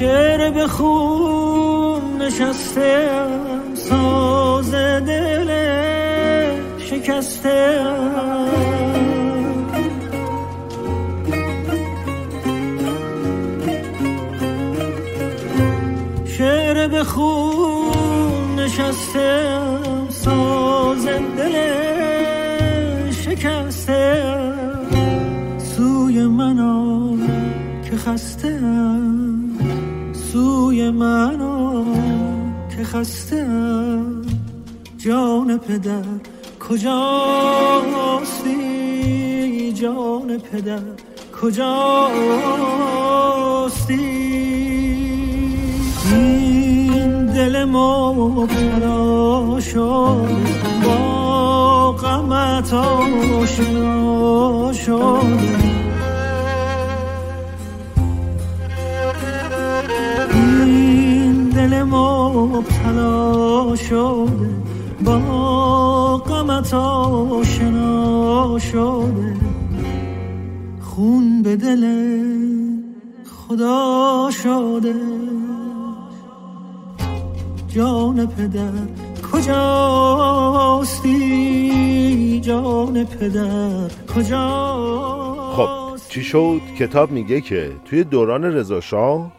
شعر 0.06 0.66
خون 0.66 2.22
نشستم 2.22 3.74
ساز 3.74 4.70
دل 4.74 5.50
شیر 6.78 7.20
شعر 16.26 17.02
خون 17.02 18.54
نشستم 18.58 20.06
ساز 20.10 21.06
دل 21.06 21.56
شکسته 23.10 24.22
سوی 25.58 26.26
من 26.26 26.58
که 27.90 27.96
خسته 27.96 29.05
منو 30.90 31.84
که 32.76 32.84
خسته 32.84 33.46
جان 34.98 35.58
پدر 35.58 36.02
کجاستی؟ 36.68 38.46
جان 39.72 40.38
پدر 40.38 40.82
کجاستی؟ 41.42 42.46
این 46.12 47.26
دل 47.26 47.64
مبتلا 47.64 49.60
شد 49.60 50.28
با 50.84 51.92
غمت 51.92 52.74
آشنا 52.74 54.72
شد 54.72 55.65
مبتلا 62.36 63.76
شده 63.76 64.50
با 65.04 66.16
غمت 66.16 66.74
آشنا 66.74 68.58
شده. 68.58 69.36
خون 70.80 71.42
به 71.42 71.56
دل 71.56 71.86
خدا 73.48 74.30
شده. 74.42 74.94
جان 77.68 78.26
پدر 78.26 78.72
کجاستی؟ 79.32 81.20
جان 82.40 83.04
پدر 83.04 83.90
کجا 84.14 84.70
خب. 85.56 85.85
چی 86.08 86.22
شد؟ 86.22 86.60
کتاب 86.78 87.10
میگه 87.10 87.40
که 87.40 87.72
توی 87.84 88.04
دوران 88.04 88.44
رضا 88.44 88.80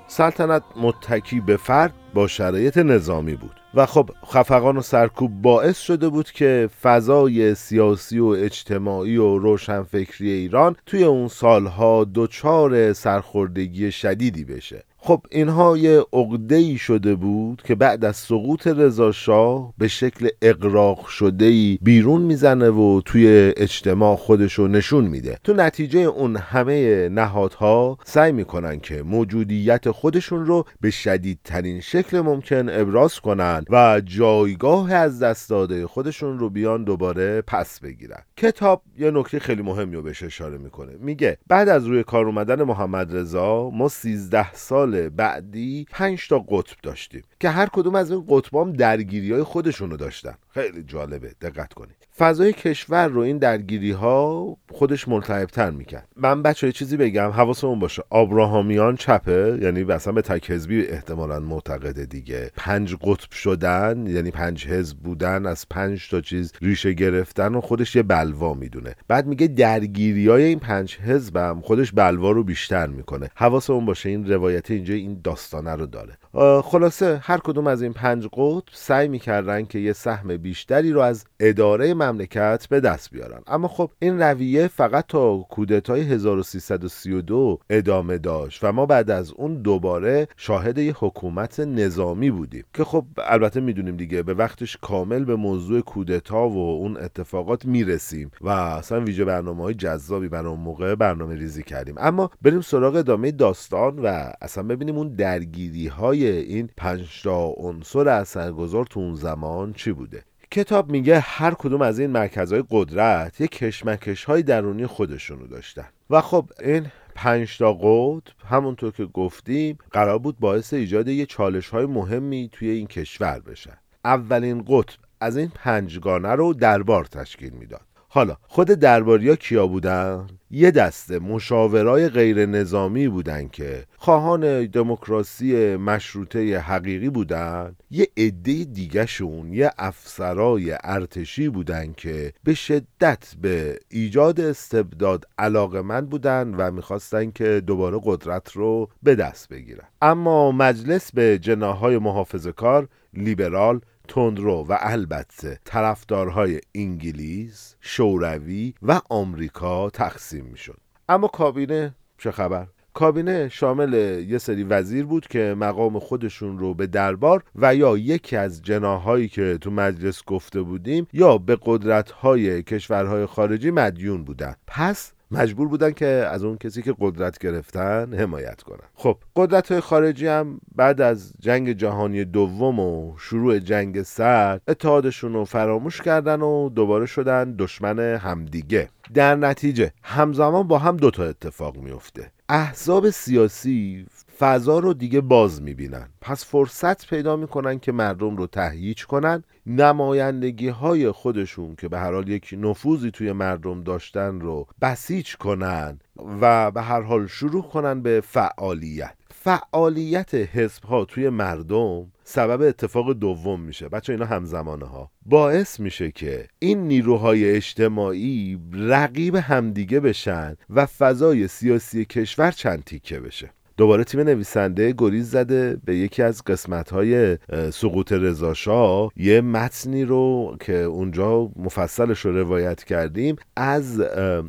سلطنت 0.07 0.63
متکی 0.75 1.39
به 1.39 1.57
فرد 1.57 1.93
با 2.13 2.27
شرایط 2.27 2.77
نظامی 2.77 3.35
بود. 3.35 3.51
و 3.73 3.85
خب 3.85 4.09
خفقان 4.33 4.77
و 4.77 4.81
سرکوب 4.81 5.41
باعث 5.41 5.79
شده 5.79 6.09
بود 6.09 6.31
که 6.31 6.69
فضای 6.81 7.55
سیاسی 7.55 8.19
و 8.19 8.25
اجتماعی 8.25 9.17
و 9.17 9.37
روشنفکری 9.37 10.31
ایران 10.31 10.75
توی 10.85 11.03
اون 11.03 11.27
سالها 11.27 12.07
دچار 12.15 12.93
سرخوردگی 12.93 13.91
شدیدی 13.91 14.43
بشه. 14.43 14.83
خب 15.07 15.21
اینها 15.31 15.77
یه 15.77 16.05
عقده 16.13 16.77
شده 16.77 17.15
بود 17.15 17.61
که 17.65 17.75
بعد 17.75 18.05
از 18.05 18.15
سقوط 18.15 18.67
رضا 18.67 19.11
شاه 19.11 19.73
به 19.77 19.87
شکل 19.87 20.29
اقراق 20.41 21.05
شده 21.05 21.45
ای 21.45 21.79
بیرون 21.81 22.21
می‌زنه 22.21 22.69
و 22.69 23.01
توی 23.05 23.53
اجتماع 23.57 24.15
خودشو 24.15 24.67
نشون 24.67 25.05
میده. 25.05 25.37
تو 25.43 25.53
نتیجه 25.53 25.99
اون 25.99 26.35
همه 26.35 27.09
نهادها 27.09 27.97
سعی 28.05 28.31
می‌کنن 28.31 28.79
که 28.79 29.03
موجودیت 29.03 29.91
خودشون 29.91 30.45
رو 30.45 30.65
به 30.81 30.89
شدیدترین 30.89 31.81
شکل 31.81 32.19
ممکن 32.19 32.69
ابراز 32.69 33.19
کنن 33.19 33.65
و 33.69 34.01
جایگاه 34.05 34.93
از 34.93 35.19
دست 35.19 35.49
داده 35.49 35.87
خودشون 35.87 36.39
رو 36.39 36.49
بیان 36.49 36.83
دوباره 36.83 37.41
پس 37.41 37.79
بگیرن. 37.79 38.21
کتاب 38.37 38.81
یه 38.99 39.11
نکته 39.11 39.39
خیلی 39.39 39.61
مهمی 39.61 39.95
رو 39.95 40.01
بهش 40.01 40.23
اشاره 40.23 40.57
می‌کنه. 40.57 40.91
میگه 40.99 41.37
بعد 41.47 41.69
از 41.69 41.85
روی 41.85 42.03
کار 42.03 42.25
اومدن 42.25 42.63
محمد 42.63 43.15
رضا 43.15 43.69
ما 43.69 43.87
13 43.87 44.53
سال 44.53 44.96
بعدی 44.97 45.85
5 45.91 46.27
تا 46.27 46.39
قطب 46.39 46.77
داشتیم 46.83 47.23
که 47.39 47.49
هر 47.49 47.67
کدوم 47.73 47.95
از 47.95 48.11
این 48.11 48.25
قطبام 48.29 48.73
درگیری 48.73 49.31
های 49.31 49.43
خودشونو 49.43 49.97
داشتن. 49.97 50.35
خیلی 50.57 50.83
جالبه. 50.83 51.31
دقت 51.41 51.73
کنید. 51.73 51.95
فضای 52.17 52.53
کشور 52.53 53.07
رو 53.07 53.21
این 53.21 53.37
درگیری 53.37 53.91
ها 53.91 54.57
خودش 54.71 55.07
ملتهبتر 55.07 55.71
می‌کرد. 55.71 56.07
من 56.15 56.41
بچه 56.41 56.71
چیزی 56.71 56.97
بگم. 56.97 57.29
حواسمون 57.29 57.79
باشه. 57.79 58.03
آبراهامیان 58.09 58.95
چپه. 58.95 59.59
یعنی 59.61 59.83
مثلا 59.83 60.13
به 60.13 60.21
تک 60.21 60.51
حزبی 60.51 60.87
احتمالا 60.87 61.39
معتقده 61.39 62.05
دیگه. 62.05 62.51
پنج 62.55 62.95
قطب 63.01 63.31
شدن 63.31 64.07
یعنی 64.07 64.31
پنج 64.31 64.67
حزب 64.67 64.97
بودن 64.97 65.45
از 65.45 65.69
پنج 65.69 66.09
تا 66.09 66.21
چیز 66.21 66.53
ریشه 66.61 66.93
گرفتن 66.93 67.55
و 67.55 67.61
خودش 67.61 67.95
یه 67.95 68.03
بلوا 68.03 68.53
می‌دونه. 68.53 68.95
بعد 69.07 69.27
میگه 69.27 69.47
درگیری 69.47 70.27
های 70.27 70.43
این 70.43 70.59
پنج 70.59 70.97
حزبم 70.97 71.61
خودش 71.63 71.91
بلوا 71.91 72.31
رو 72.31 72.43
بیشتر 72.43 72.87
می‌کنه. 72.87 73.29
حواسمون 73.35 73.85
باشه. 73.85 74.09
این 74.09 74.31
روایت 74.31 74.71
اینجا 74.71 74.93
این 74.93 75.21
داستانه 75.23 75.75
رو 75.75 75.85
داره. 75.85 76.17
خلاصه 76.63 77.19
هر 77.23 77.37
کدوم 77.37 77.67
از 77.67 77.81
این 77.81 77.93
پنج 77.93 78.27
قطب 78.33 78.63
سعی 78.73 79.07
می‌کردن 79.07 79.65
که 79.65 79.79
یه 79.79 79.93
سهم 79.93 80.37
بیشتری 80.37 80.91
رو 80.91 81.01
از 81.01 81.25
اداره 81.39 81.93
مملکت 81.93 82.67
به 82.69 82.79
دست 82.79 83.11
بیارن. 83.11 83.41
اما 83.47 83.67
خب 83.67 83.91
این 83.99 84.21
رویه 84.21 84.67
فقط 84.67 85.05
تا 85.07 85.37
کودتای 85.37 86.01
1332 86.01 87.59
ادامه 87.69 88.17
داشت 88.17 88.63
و 88.63 88.71
ما 88.71 88.85
بعد 88.85 89.11
از 89.11 89.31
اون 89.31 89.61
دوباره 89.61 90.27
شاهد 90.37 90.77
یه 90.77 90.95
حکومت 90.99 91.59
نظامی 91.59 92.31
بودیم 92.31 92.63
که 92.73 92.83
خب 92.83 93.05
البته 93.17 93.59
می‌دونیم 93.59 93.97
دیگه 93.97 94.23
به 94.23 94.33
وقتش 94.33 94.77
کامل 94.81 95.25
به 95.25 95.35
موضوع 95.35 95.81
کودتا 95.81 96.49
و 96.49 96.57
اون 96.57 96.97
اتفاقات 96.97 97.65
می‌رسیم 97.65 98.31
و 98.41 98.49
اصلا 98.49 99.01
ویژه 99.01 99.25
برنامه 99.25 99.63
های 99.63 99.73
جذابی 99.73 100.29
برای 100.29 100.51
اون 100.51 100.59
موقع 100.59 100.95
برنامه 100.95 101.35
ریزی 101.35 101.63
کردیم. 101.63 101.95
اما 101.97 102.29
بریم 102.41 102.61
سراغ 102.61 102.95
ادامه 102.95 103.31
داستان 103.31 103.99
و 103.99 104.31
اصلا 104.41 104.63
ببینیم 104.63 104.97
اون 104.97 105.07
درگیری 105.07 105.87
های 105.87 106.26
این 106.27 106.69
پنج 106.77 107.21
تا 107.23 107.45
عنصر 107.57 108.07
اثرگذار 108.07 108.85
تو 108.85 108.99
اون 108.99 109.15
زمان 109.15 109.73
چی 109.73 109.91
بوده؟ 109.91 110.23
کتاب 110.51 110.91
میگه 110.91 111.19
هر 111.19 111.53
کدوم 111.53 111.81
از 111.81 111.99
این 111.99 112.09
مرکزهای 112.09 112.63
قدرت 112.69 113.41
یک 113.41 113.51
کشمکش 113.51 114.23
های 114.23 114.43
درونی 114.43 114.85
خودشونو 114.85 115.47
داشتن. 115.47 115.87
و 116.09 116.21
خب 116.21 116.49
این 116.63 116.85
پنج 117.15 117.57
تا 117.57 117.73
قطب 117.73 118.33
همونطور 118.49 118.91
که 118.91 119.05
گفتیم 119.05 119.77
قرار 119.91 120.19
بود 120.19 120.39
باعث 120.39 120.73
ایجاد 120.73 121.07
یه 121.07 121.25
چالش 121.25 121.69
های 121.69 121.85
مهمی 121.85 122.49
توی 122.51 122.69
این 122.69 122.87
کشور 122.87 123.39
بشن. 123.39 123.77
اولین 124.05 124.65
قطب 124.67 124.99
از 125.19 125.37
این 125.37 125.51
پنجگانه 125.55 126.29
رو 126.29 126.53
دربار 126.53 127.05
تشکیل 127.05 127.53
می‌داد. 127.53 127.86
حالا 128.09 128.37
خود 128.41 128.67
درباریا 128.67 129.35
کیا 129.35 129.67
بودن؟ 129.67 130.27
یه 130.51 130.71
دسته 130.71 131.19
مشاورای 131.19 132.09
غیر 132.09 132.45
نظامی 132.45 133.07
بودن 133.07 133.47
که 133.47 133.85
خواهان 133.97 134.65
دموکراسی 134.65 135.75
مشروطه 135.75 136.59
حقیقی 136.59 137.09
بودن 137.09 137.75
یه 137.91 138.07
عده 138.17 138.63
دیگهشون 138.63 139.53
یه 139.53 139.71
افسرای 139.77 140.77
ارتشی 140.83 141.49
بودن 141.49 141.93
که 141.93 142.33
به 142.43 142.53
شدت 142.53 143.33
به 143.41 143.79
ایجاد 143.89 144.41
استبداد 144.41 145.25
علاقمند 145.37 146.09
بودن 146.09 146.55
و 146.57 146.71
می‌خواستن 146.71 147.31
که 147.31 147.61
دوباره 147.67 147.99
قدرت 148.03 148.51
رو 148.51 148.89
به 149.03 149.15
دست 149.15 149.49
بگیرن 149.49 149.87
اما 150.01 150.51
مجلس 150.51 151.11
به 151.11 151.39
جناهای 151.39 151.97
محافظه 151.97 152.51
کار 152.51 152.87
لیبرال 153.13 153.81
تندرو 154.07 154.65
و 154.69 154.77
البته 154.79 155.59
طرفدارهای 155.65 156.61
انگلیس، 156.75 157.75
شوروی 157.81 158.73
و 158.81 159.01
آمریکا 159.09 159.89
تقسیم 159.89 160.45
می‌شد. 160.45 160.79
اما 161.09 161.27
کابینه 161.27 161.95
چه 162.17 162.31
خبر؟ 162.31 162.67
کابینه 162.97 163.49
شامل 163.49 163.93
یه 164.29 164.37
سری 164.37 164.63
وزیر 164.63 165.05
بود 165.05 165.27
که 165.27 165.55
مقام 165.57 165.99
خودشون 165.99 166.59
رو 166.59 166.73
به 166.73 166.87
دربار 166.87 167.43
و 167.55 167.75
یا 167.75 167.97
یکی 167.97 168.35
از 168.35 168.61
جناهایی 168.61 169.27
که 169.27 169.57
تو 169.61 169.71
مجلس 169.71 170.23
گفته 170.25 170.61
بودیم 170.61 171.07
یا 171.13 171.37
به 171.37 171.57
قدرتهای 171.61 172.63
کشورهای 172.63 173.25
خارجی 173.25 173.71
مدیون 173.71 174.23
بودن 174.23 174.55
پس 174.67 175.13
مجبور 175.31 175.67
بودن 175.67 175.91
که 175.91 176.05
از 176.05 176.43
اون 176.43 176.57
کسی 176.57 176.81
که 176.81 176.95
قدرت 176.99 177.37
گرفتن 177.37 178.13
حمایت 178.13 178.61
کنن. 178.61 178.87
خب. 178.95 179.17
قدرت 179.35 179.79
خارجی 179.79 180.27
هم 180.27 180.59
بعد 180.75 181.01
از 181.01 181.33
جنگ 181.39 181.71
جهانی 181.71 182.25
دوم 182.25 182.79
و 182.79 183.17
شروع 183.17 183.59
جنگ 183.59 184.01
سرد 184.01 184.61
اتحادشون 184.67 185.33
رو 185.33 185.45
فراموش 185.45 186.01
کردن 186.01 186.41
و 186.41 186.69
دوباره 186.69 187.05
شدن 187.05 187.55
دشمن 187.59 187.99
همدیگه. 187.99 188.89
در 189.13 189.35
نتیجه 189.35 189.91
همزمان 190.03 190.67
با 190.67 190.77
هم 190.77 190.97
دوتا 190.97 191.23
اتفاق 191.23 191.77
میفته 191.77 192.31
احزاب 192.49 193.09
سیاسی 193.09 194.05
فضا 194.39 194.79
رو 194.79 194.93
دیگه 194.93 195.21
باز 195.21 195.61
می‌بینن. 195.61 196.09
پس 196.21 196.45
فرصت 196.45 197.07
پیدا 197.07 197.35
می‌کنن 197.35 197.79
که 197.79 197.91
مردم 197.91 198.37
رو 198.37 198.47
تهییج 198.47 199.05
کنن. 199.05 199.43
نمایندگی 199.65 200.67
های 200.67 201.11
خودشون 201.11 201.75
که 201.75 201.87
به 201.87 201.99
هر 201.99 202.13
حال 202.13 202.29
یک 202.29 202.55
نفوذی 202.57 203.11
توی 203.11 203.31
مردم 203.31 203.83
داشتن 203.83 204.39
رو 204.39 204.67
بسیج 204.81 205.35
کنن 205.35 205.99
و 206.41 206.71
به 206.71 206.81
هر 206.81 207.01
حال 207.01 207.27
شروع 207.27 207.63
کنن 207.63 208.01
به 208.01 208.21
فعالیت. 208.25 209.13
فعالیت 209.29 210.33
حزب 210.33 210.83
ها 210.83 211.05
توی 211.05 211.29
مردم 211.29 212.11
سبب 212.23 212.61
اتفاق 212.61 213.13
دوم 213.13 213.61
میشه. 213.61 213.89
بچه 213.89 214.13
اینا 214.13 214.25
همزمانه 214.25 214.85
ها 214.85 215.11
باعث 215.25 215.79
میشه 215.79 216.11
که 216.11 216.47
این 216.59 216.87
نیروهای 216.87 217.55
اجتماعی 217.55 218.59
رقیب 218.73 219.35
همدیگه 219.35 219.99
بشن 219.99 220.55
و 220.69 220.85
فضای 220.85 221.47
سیاسی 221.47 222.05
کشور 222.05 222.51
چند 222.51 222.83
تیکه 222.83 223.19
بشه. 223.19 223.51
دوباره 223.77 224.03
تیم 224.03 224.19
نویسنده 224.19 224.93
گریز 224.97 225.31
زده 225.31 225.77
به 225.85 225.95
یکی 225.95 226.23
از 226.23 226.43
قسمت 226.43 226.89
های 226.89 227.37
سقوط 227.73 228.11
رضاشاه 228.11 229.11
یه 229.15 229.41
متنی 229.41 230.05
رو 230.05 230.55
که 230.59 230.73
اونجا 230.73 231.49
مفصلش 231.55 232.19
رو 232.19 232.37
روایت 232.37 232.83
کردیم 232.83 233.35
از 233.55 234.01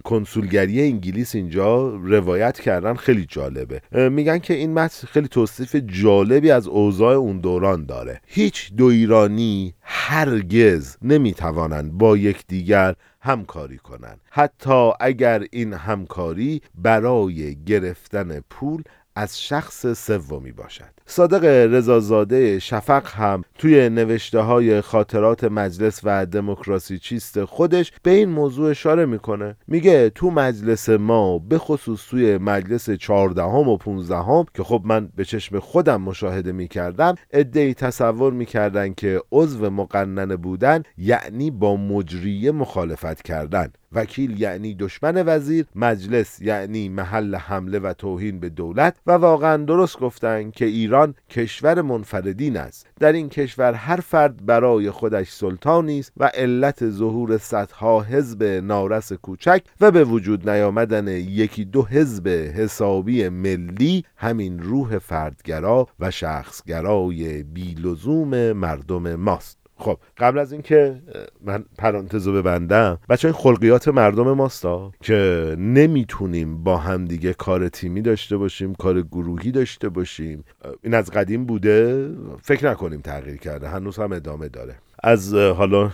کنسولگری 0.05 0.83
انگلیس 0.83 1.35
اینجا 1.35 1.89
روایت 1.89 2.61
کردن 2.61 2.95
خیلی 2.95 3.27
جالبه. 3.29 3.81
میگن 3.93 4.39
که 4.39 4.55
این 4.55 4.75
متن 4.75 5.07
خیلی 5.07 5.29
توصیف 5.29 5.77
جالبی 5.77 6.51
از 6.51 6.67
اوضاع 6.67 7.15
اون 7.15 7.39
دوران 7.39 7.87
داره. 7.87 8.21
هیچ 8.27 8.73
دو 8.77 8.85
ایرانی 8.85 9.75
هرگز 9.83 10.97
نمی‌توانند 11.03 11.93
با 11.93 12.17
یکدیگر 12.17 12.95
همکاری 13.21 13.79
کنند. 13.79 14.21
حتی 14.31 14.91
اگر 15.01 15.45
این 15.51 15.73
همکاری 15.73 16.63
برای 16.75 17.57
گرفتن 17.67 18.41
پول 18.51 18.83
از 19.19 19.41
شخص 19.41 19.87
سومی 19.87 20.53
باشد. 20.53 20.85
صادق 21.07 21.45
رضازاده 21.45 22.59
شفق 22.59 23.07
هم 23.07 23.45
توی 23.59 23.89
نوشته 23.89 24.41
های 24.41 24.81
خاطرات 24.81 25.45
مجلس 25.45 26.01
و 26.05 26.27
دموکراسی 26.27 26.99
چیست 26.99 27.45
خودش 27.45 27.93
به 28.03 28.11
این 28.11 28.29
موضوع 28.29 28.71
اشاره 28.71 29.07
می‌کنه. 29.07 29.57
میگه 29.67 30.11
تو 30.11 30.31
مجلس 30.31 30.89
ما 30.89 31.39
به 31.39 31.59
خصوص 31.59 32.01
توی 32.11 32.39
مجلس 32.39 32.91
چهاردهم 32.91 33.69
و 33.69 33.77
پونزدهم 33.77 34.45
که 34.55 34.65
خب 34.65 34.83
من 34.85 35.09
به 35.17 35.25
چشم 35.25 35.59
خودم 35.59 36.03
مشاهده 36.03 36.53
می‌کردم 36.53 37.15
ادهی 37.31 37.75
تصور 37.75 38.33
می‌کردن 38.33 38.95
که 38.95 39.21
عضو 39.33 39.71
مقننه 39.71 40.37
بودن 40.37 40.83
یعنی 40.99 41.51
با 41.51 41.77
مجریه 41.77 42.53
مخالفت 42.53 43.23
کردن. 43.23 43.73
وکیل 43.93 44.41
یعنی 44.41 44.75
دشمن 44.75 45.23
وزیر 45.27 45.67
مجلس 45.75 46.41
یعنی 46.41 46.89
محل 46.89 47.35
حمله 47.35 47.79
و 47.79 47.93
توهین 47.93 48.41
به 48.41 48.49
دولت 48.49 48.97
و 49.07 49.13
واقعا 49.13 49.57
درست 49.57 49.99
گفتن 49.99 50.51
که 50.51 50.65
ایران 50.65 51.15
کشور 51.31 51.83
منفردین 51.83 52.57
است. 52.57 52.87
در 53.01 53.13
این 53.13 53.29
کشور 53.29 53.73
هر 53.73 54.01
فرد 54.01 54.47
برای 54.47 54.91
خودش 54.91 55.31
سلطانی 55.31 55.99
است 55.99 56.13
و 56.17 56.31
علت 56.35 56.91
ظهور 56.91 57.39
صدها 57.39 58.03
حزب 58.03 58.43
نارس 58.43 59.13
کوچک 59.13 59.63
و 59.81 59.91
به 59.91 60.05
وجود 60.05 60.51
نیامدن 60.51 61.09
یکی 61.09 61.65
دو 61.65 61.85
حزب 61.85 62.29
حسابی 62.29 63.29
ملی 63.29 64.05
همین 64.17 64.59
روح 64.59 64.99
فردگرا 64.99 65.89
و 66.01 66.11
شخصگرای 66.11 67.43
بیلزوم 67.43 68.53
مردم 68.53 69.15
ماست. 69.15 69.58
خب 69.79 69.99
قبل 70.19 70.39
از 70.39 70.53
اینکه 70.53 71.03
من 71.45 71.65
پرانتزو 71.79 72.33
ببندم 72.33 72.99
بچه 73.09 73.29
این 73.29 73.35
خلقیات 73.35 73.89
مردم 73.89 74.33
ماستا 74.33 74.93
که 75.01 75.57
نمی‌تونیم 75.59 76.65
با 76.65 76.77
همدیگه 76.77 77.33
کار 77.33 77.69
تیمی 77.69 78.03
داشته 78.03 78.37
باشیم 78.37 78.75
کار 78.75 79.03
گروهی 79.03 79.51
داشته 79.51 79.89
باشیم. 79.89 80.45
این 80.83 80.95
از 80.95 81.11
قدیم 81.11 81.45
بوده 81.45 82.09
فکر 82.43 82.71
نکنیم 82.71 83.01
تغییر 83.01 83.37
کرده 83.37 83.69
هنوز 83.69 83.99
هم 83.99 84.13
ادامه 84.13 84.49
داره. 84.49 84.75
از 85.03 85.35
حالا 85.35 85.91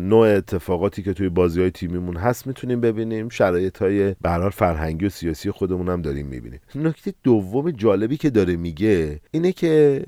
نوع 0.00 0.26
اتفاقاتی 0.26 1.02
که 1.02 1.12
توی 1.12 1.28
بازی 1.28 1.60
های 1.60 1.70
تیمیمون 1.70 2.16
هست 2.16 2.46
می‌تونیم 2.46 2.80
ببینیم. 2.80 3.28
شرایط 3.28 3.78
های 3.78 4.14
برحال 4.20 4.50
فرهنگی 4.50 5.06
و 5.06 5.08
سیاسی 5.08 5.50
خودمون 5.50 5.88
هم 5.88 6.02
داریم 6.02 6.26
می‌بینیم. 6.26 6.60
نکته 6.74 7.14
دوم 7.22 7.70
جالبی 7.70 8.16
که 8.16 8.30
داره 8.30 8.56
میگه 8.56 9.20
اینه 9.30 9.52
که 9.52 10.02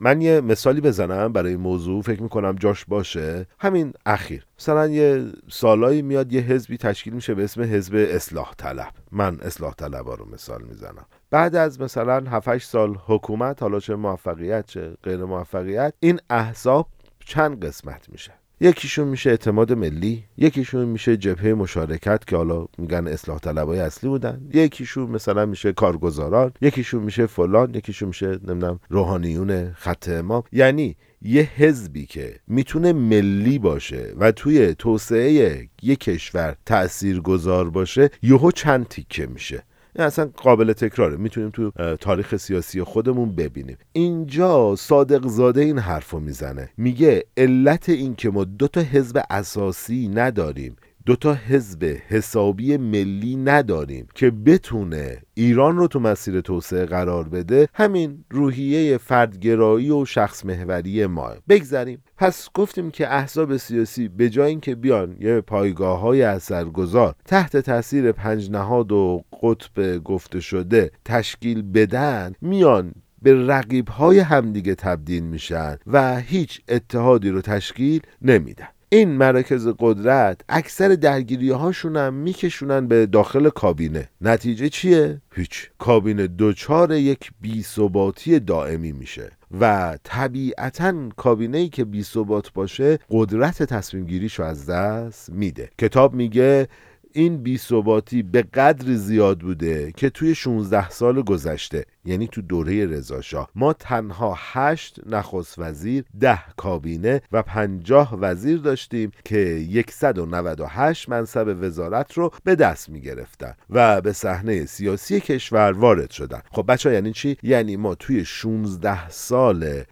من 0.00 0.20
یه 0.20 0.40
مثالی 0.40 0.80
بزنم 0.80 1.32
برای 1.32 1.56
موضوع. 1.56 2.02
فکر 2.02 2.22
می‌کنم 2.22 2.56
جاش 2.60 2.84
باشه. 2.84 3.46
همین 3.58 3.92
اخیر. 4.06 4.46
مثلا 4.58 4.86
یه 4.86 5.24
سالایی 5.48 6.02
میاد 6.02 6.32
یه 6.32 6.40
حزبی 6.40 6.76
تشکیل 6.76 7.12
میشه 7.12 7.34
به 7.34 7.44
اسم 7.44 7.62
حزب 7.62 8.06
اصلاح 8.10 8.54
طلب 8.58 8.92
من 9.12 9.40
اصلاح 9.40 9.74
طلب 9.74 10.06
ها 10.06 10.14
رو 10.14 10.28
مثال 10.32 10.62
می‌زنم. 10.62 11.06
بعد 11.30 11.56
از 11.56 11.80
مثلا 11.80 12.24
7 12.30 12.58
سال 12.58 12.96
حکومت 13.06 13.62
حالا 13.62 13.80
چه 13.80 13.94
موفقیت 13.94 14.66
چه 14.66 14.90
غیر 15.02 15.24
موفقیت 15.24 15.94
این 16.00 16.20
احزاب 16.30 16.88
چند 17.26 17.64
قسمت 17.64 18.08
میشه. 18.08 18.32
یکیشون 18.60 19.08
میشه 19.08 19.30
اعتماد 19.30 19.72
ملی 19.72 20.24
یکیشون 20.38 20.84
میشه 20.84 21.16
جبهه 21.16 21.54
مشارکت 21.54 22.24
که 22.26 22.36
حالا 22.36 22.66
میگن 22.78 23.06
اصلاح 23.06 23.38
طلبای 23.38 23.80
اصلی 23.80 24.10
بودن. 24.10 24.40
یکیشون 24.54 25.10
مثلا 25.10 25.46
میشه 25.46 25.72
کارگزاران 25.72 26.52
یکیشون 26.60 27.02
میشه 27.02 27.26
فلان 27.26 27.74
یکیشون 27.74 28.08
میشه 28.08 28.26
نمی‌دونم 28.26 28.80
روحانیون 28.88 29.72
خط 29.72 30.08
امام. 30.08 30.42
یعنی 30.52 30.96
یه 31.22 31.42
حزبی 31.56 32.06
که 32.06 32.40
می‌تونه 32.46 32.92
ملی 32.92 33.58
باشه 33.58 34.14
و 34.18 34.32
توی 34.32 34.74
توسعه 34.74 35.68
یک 35.82 36.00
کشور 36.00 36.56
تأثیر 36.66 37.20
گذار 37.20 37.70
باشه 37.70 38.10
یهو 38.22 38.50
چند 38.50 38.88
تیکه 38.88 39.26
میشه. 39.26 39.62
این 39.98 40.06
اصلا 40.06 40.30
قابل 40.36 40.72
تکراره. 40.72 41.16
می‌تونیم 41.16 41.50
تو 41.50 41.70
تاریخ 42.00 42.36
سیاسی 42.36 42.82
خودمون 42.82 43.34
ببینیم. 43.34 43.76
اینجا 43.92 44.76
صادق 44.76 45.26
زاده 45.26 45.60
این 45.60 45.78
حرف 45.78 46.10
رو 46.10 46.20
می‌زنه. 46.20 46.70
میگه 46.76 47.24
علت 47.36 47.88
این 47.88 48.14
که 48.14 48.30
ما 48.30 48.44
دو 48.44 48.68
تا 48.68 48.80
حزب 48.80 49.22
اساسی 49.30 50.08
نداریم. 50.08 50.76
دو 51.06 51.16
تا 51.16 51.34
حزب 51.34 51.84
حسابی 52.08 52.76
ملی 52.76 53.36
نداریم 53.36 54.06
که 54.14 54.30
بتونه 54.30 55.22
ایران 55.34 55.76
رو 55.76 55.88
تو 55.88 56.00
مسیر 56.00 56.40
توسعه 56.40 56.86
قرار 56.86 57.28
بده 57.28 57.68
همین 57.74 58.24
روحیه 58.30 58.98
فردگرایی 58.98 59.90
و 59.90 60.04
شخص 60.04 60.44
محوری 60.44 61.06
ما. 61.06 61.30
بگذریم. 61.48 62.02
پس 62.16 62.48
گفتیم 62.54 62.90
که 62.90 63.14
احزاب 63.14 63.56
سیاسی 63.56 64.08
به 64.08 64.30
جای 64.30 64.48
اینکه 64.48 64.74
بیان 64.74 65.16
یه 65.20 65.40
پایگاه 65.40 66.00
های 66.00 66.22
اثرگذار 66.22 67.14
تحت 67.24 67.56
تاثیر 67.56 68.12
پنج 68.12 68.50
نهاد 68.50 68.92
و 68.92 69.24
قطب 69.42 69.98
گفته 69.98 70.40
شده 70.40 70.90
تشکیل 71.04 71.62
بدن 71.62 72.34
میان 72.40 72.92
به 73.22 73.46
رقیب 73.46 73.88
های 73.88 74.18
همدیگه 74.18 74.74
تبدیل 74.74 75.22
میشن 75.22 75.76
و 75.86 76.16
هیچ 76.20 76.60
اتحادی 76.68 77.30
رو 77.30 77.40
تشکیل 77.40 78.00
نمیدن. 78.22 78.68
این 78.88 79.10
مراکز 79.10 79.68
قدرت 79.78 80.40
اکثر 80.48 80.88
درگیری 80.88 81.50
هاشون 81.50 81.96
هم 81.96 82.14
میکشونن 82.14 82.86
به 82.86 83.06
داخل 83.06 83.48
کابینه. 83.48 84.08
نتیجه 84.20 84.68
چیه؟ 84.68 85.20
هیچ. 85.34 85.70
کابینه 85.78 86.26
دوچار 86.26 86.92
یک 86.92 87.30
بیثباتی 87.40 88.40
دائمی 88.40 88.92
میشه 88.92 89.30
و 89.60 89.96
طبیعتا 90.04 91.08
کابینه 91.16 91.58
ای 91.58 91.68
که 91.68 91.84
بیثبات 91.84 92.52
باشه 92.52 92.98
قدرت 93.10 93.62
تصمیم 93.62 94.06
گیریشو 94.06 94.42
از 94.42 94.66
دست 94.66 95.30
میده. 95.30 95.70
کتاب 95.78 96.14
میگه 96.14 96.68
این 97.16 97.36
بیثباتی 97.36 98.22
به 98.22 98.42
قدر 98.42 98.94
زیاد 98.94 99.40
بوده 99.40 99.92
که 99.96 100.10
توی 100.10 100.34
16 100.34 100.90
سال 100.90 101.22
گذشته 101.22 101.84
یعنی 102.04 102.28
تو 102.28 102.42
دوره 102.42 102.86
رضاشاه 102.86 103.50
ما 103.54 103.72
تنها 103.72 104.34
8 104.36 105.00
نخست 105.06 105.58
وزیر 105.58 106.04
10 106.20 106.38
کابینه 106.56 107.22
و 107.32 107.42
50 107.42 108.18
وزیر 108.20 108.58
داشتیم 108.58 109.12
که 109.24 109.84
198 109.90 111.08
منصب 111.08 111.56
وزارت 111.60 112.12
رو 112.12 112.30
به 112.44 112.54
دست 112.54 112.88
می 112.88 113.00
گرفتن 113.00 113.54
و 113.70 114.00
به 114.00 114.12
صحنه 114.12 114.66
سیاسی 114.66 115.20
کشور 115.20 115.72
وارد 115.72 116.10
شدن. 116.10 116.40
خب 116.52 116.64
بچه 116.68 116.92
یعنی 116.92 117.12
چی؟ 117.12 117.36
یعنی 117.42 117.76
ما 117.76 117.94
توی 117.94 118.24
16 118.24 119.10
سال 119.10 119.82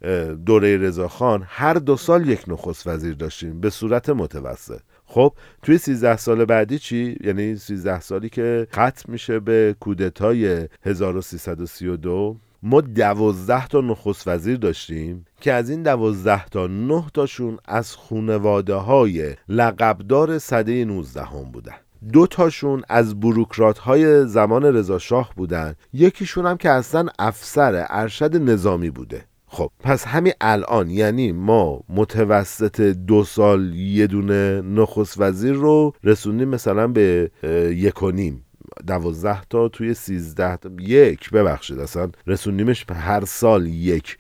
دوره 0.46 0.76
رضاخان 0.76 1.44
هر 1.48 1.74
دو 1.74 1.96
سال 1.96 2.28
یک 2.28 2.44
نخست 2.48 2.86
وزیر 2.86 3.14
داشتیم 3.14 3.60
به 3.60 3.70
صورت 3.70 4.10
متوسط. 4.10 4.80
خب 5.14 5.32
توی 5.62 5.78
13 5.78 6.16
سال 6.16 6.44
بعدی 6.44 6.78
چی؟ 6.78 7.16
یعنی 7.24 7.56
13 7.56 8.00
سالی 8.00 8.28
که 8.28 8.66
ختم 8.72 9.12
میشه 9.12 9.40
به 9.40 9.76
کودتای 9.80 10.68
1332 10.82 12.36
ما 12.62 12.80
دوازده 12.80 13.68
تا 13.68 13.80
نخست 13.80 14.28
وزیر 14.28 14.56
داشتیم 14.56 15.24
که 15.40 15.52
از 15.52 15.70
این 15.70 15.82
دوازده 15.82 16.46
تا 16.46 16.66
نه 16.66 17.04
تاشون 17.14 17.58
از 17.64 17.94
خونواده 17.94 18.74
های 18.74 19.34
لقبدار 19.48 20.38
صده 20.38 20.84
19 20.84 21.22
هم 21.22 21.44
بودن. 21.52 21.76
دو 22.12 22.26
تاشون 22.26 22.82
از 22.88 23.20
بروکرات 23.20 23.78
های 23.78 24.26
زمان 24.26 24.64
رضاشاه 24.64 25.32
بودن. 25.36 25.74
یکیشون 25.92 26.46
هم 26.46 26.56
که 26.56 26.70
اصلا 26.70 27.06
افسر 27.18 27.86
ارشد 27.90 28.36
نظامی 28.36 28.90
بوده. 28.90 29.24
خب 29.54 29.70
پس 29.80 30.06
همین 30.06 30.32
الان 30.40 30.90
یعنی 30.90 31.32
ما 31.32 31.80
متوسط 31.88 32.80
دو 32.80 33.24
سال 33.24 33.74
یه 33.74 34.06
دونه 34.06 34.60
نخست 34.60 35.20
وزیر 35.20 35.52
رو 35.52 35.92
رسوندیم 36.04 36.48
مثلا 36.48 36.86
به 36.88 37.30
یک 37.76 38.02
و 38.02 38.10
نیم 38.10 38.43
دوازده 38.86 39.40
تا 39.50 39.68
توی 39.68 39.94
سیزده 39.94 40.56
تا 40.56 40.70
یک 40.80 41.30
ببخشید 41.30 41.78
اصلا 41.78 42.10
رسوندیمش 42.26 42.86
هر 42.90 43.24
سال 43.24 43.66
یک 43.66 44.18